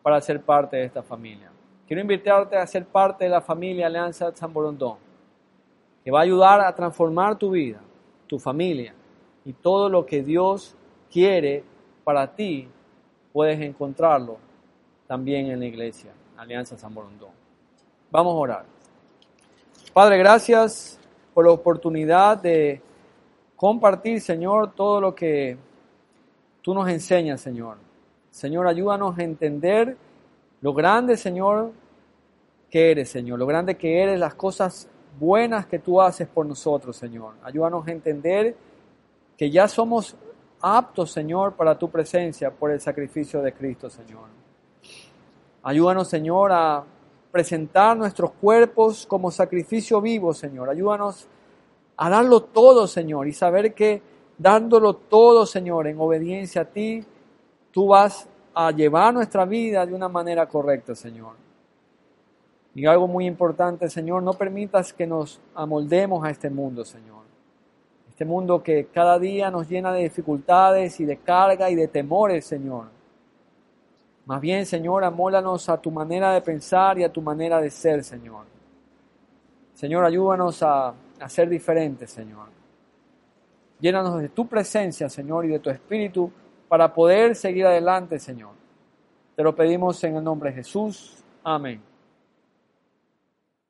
para 0.03 0.21
ser 0.21 0.41
parte 0.43 0.77
de 0.77 0.85
esta 0.85 1.03
familia? 1.03 1.51
Quiero 1.87 2.01
invitarte 2.01 2.57
a 2.57 2.67
ser 2.67 2.87
parte 2.87 3.25
de 3.25 3.31
la 3.31 3.41
familia 3.41 3.87
Alianza 3.87 4.35
San 4.35 4.53
Borondón, 4.53 4.97
que 6.05 6.11
va 6.11 6.21
a 6.21 6.23
ayudar 6.23 6.61
a 6.61 6.75
transformar 6.75 7.37
tu 7.37 7.51
vida 7.51 7.81
tu 8.29 8.39
familia 8.39 8.95
y 9.45 9.53
todo 9.55 9.89
lo 9.89 10.07
que 10.07 10.23
Dios 10.23 10.77
quiere 11.11 11.65
para 12.05 12.35
ti, 12.35 12.69
puedes 13.33 13.61
encontrarlo 13.61 14.39
también 15.07 15.47
en 15.51 15.59
la 15.59 15.67
iglesia, 15.67 16.13
Alianza 16.37 16.77
San 16.77 16.95
Borondón. 16.95 17.31
Vamos 18.11 18.35
a 18.35 18.37
orar. 18.37 18.65
Padre, 19.93 20.19
gracias 20.19 21.01
por 21.35 21.47
la 21.47 21.53
oportunidad 21.53 22.37
de 22.37 22.81
compartir, 23.57 24.21
Señor, 24.21 24.73
todo 24.75 25.01
lo 25.01 25.15
que 25.15 25.57
tú 26.63 26.75
nos 26.75 26.89
enseñas, 26.89 27.41
Señor. 27.41 27.79
Señor, 28.39 28.69
ayúdanos 28.69 29.19
a 29.19 29.25
entender 29.25 29.97
lo 30.61 30.73
grande, 30.73 31.17
Señor, 31.17 31.73
que 32.71 32.93
eres, 32.93 33.09
Señor, 33.11 33.37
lo 33.37 33.47
grande 33.47 33.77
que 33.77 34.01
eres, 34.01 34.17
las 34.17 34.37
cosas 34.37 34.89
buenas 35.19 35.67
que 35.67 35.81
tú 35.81 36.01
haces 36.01 36.29
por 36.29 36.47
nosotros, 36.47 36.97
Señor. 36.97 37.35
Ayúdanos 37.43 37.85
a 37.89 37.91
entender 37.91 38.55
que 39.37 39.51
ya 39.51 39.67
somos 39.67 40.15
aptos, 40.61 41.11
Señor, 41.11 41.55
para 41.55 41.77
tu 41.77 41.91
presencia 41.91 42.53
por 42.53 42.71
el 42.71 42.81
sacrificio 42.81 43.43
de 43.43 43.53
Cristo, 43.53 43.91
Señor. 43.91 44.29
Ayúdanos, 45.65 46.07
Señor, 46.07 46.53
a 46.53 46.85
presentar 47.33 47.97
nuestros 47.97 48.31
cuerpos 48.31 49.05
como 49.05 49.33
sacrificio 49.33 50.01
vivo, 50.01 50.33
Señor. 50.33 50.71
Ayúdanos 50.71 51.27
a 51.97 52.09
darlo 52.09 52.45
todo, 52.45 52.87
Señor, 52.87 53.27
y 53.27 53.33
saber 53.33 53.75
que 53.75 54.01
dándolo 54.39 54.95
todo, 54.95 55.45
Señor, 55.45 55.89
en 55.89 55.99
obediencia 55.99 56.63
a 56.63 56.67
ti, 56.67 57.05
tú 57.71 57.89
vas 57.89 58.29
a 58.55 58.71
llevar 58.71 59.15
nuestra 59.15 59.45
vida 59.45 59.87
de 59.87 59.95
una 59.95 60.09
manera 60.09 60.47
correcta, 60.47 60.95
Señor. 60.95 61.35
Y 62.75 62.87
algo 62.87 63.09
muy 63.09 63.27
importante, 63.27 63.89
Señor, 63.89 64.23
no 64.23 64.35
permitas 64.35 64.93
que 64.93 65.07
nos 65.07 65.41
amoldemos 65.55 66.25
a 66.25 66.31
este 66.31 66.51
mundo, 66.51 66.85
Señor. 66.85 67.23
Este 68.09 68.25
mundo 68.25 68.63
que 68.63 68.87
cada 68.87 69.19
día 69.19 69.51
nos 69.51 69.69
llena 69.69 69.93
de 69.93 70.03
dificultades 70.03 70.99
y 71.01 71.05
de 71.05 71.17
carga 71.19 71.71
y 71.71 71.75
de 71.75 71.89
temores, 71.89 72.45
Señor. 72.45 72.87
Más 74.27 74.41
bien, 74.41 74.67
Señor, 74.67 75.05
amólanos 75.05 75.69
a 75.69 75.81
tu 75.81 75.91
manera 75.91 76.33
de 76.35 76.43
pensar 76.43 76.99
y 76.99 77.05
a 77.05 77.11
tu 77.11 77.23
manera 77.23 77.61
de 77.61 77.71
ser, 77.71 78.05
Señor. 78.05 78.45
Señor, 79.73 80.05
ayúdanos 80.05 80.63
a, 80.63 80.93
ser 81.29 81.49
diferentes, 81.49 82.11
Señor. 82.11 82.49
Llénanos 83.81 84.21
de 84.21 84.29
tu 84.29 84.47
presencia, 84.47 85.09
Señor, 85.09 85.47
y 85.47 85.49
de 85.49 85.61
tu 85.61 85.71
espíritu 85.71 86.31
para 86.69 86.93
poder 86.93 87.35
seguir 87.35 87.67
adelante, 87.67 88.19
Señor. 88.19 88.53
Te 89.35 89.43
lo 89.43 89.55
pedimos 89.55 90.03
en 90.05 90.17
el 90.17 90.25
nombre 90.25 90.51
de 90.51 90.57
Jesús. 90.57 91.17
Amén. 91.43 91.81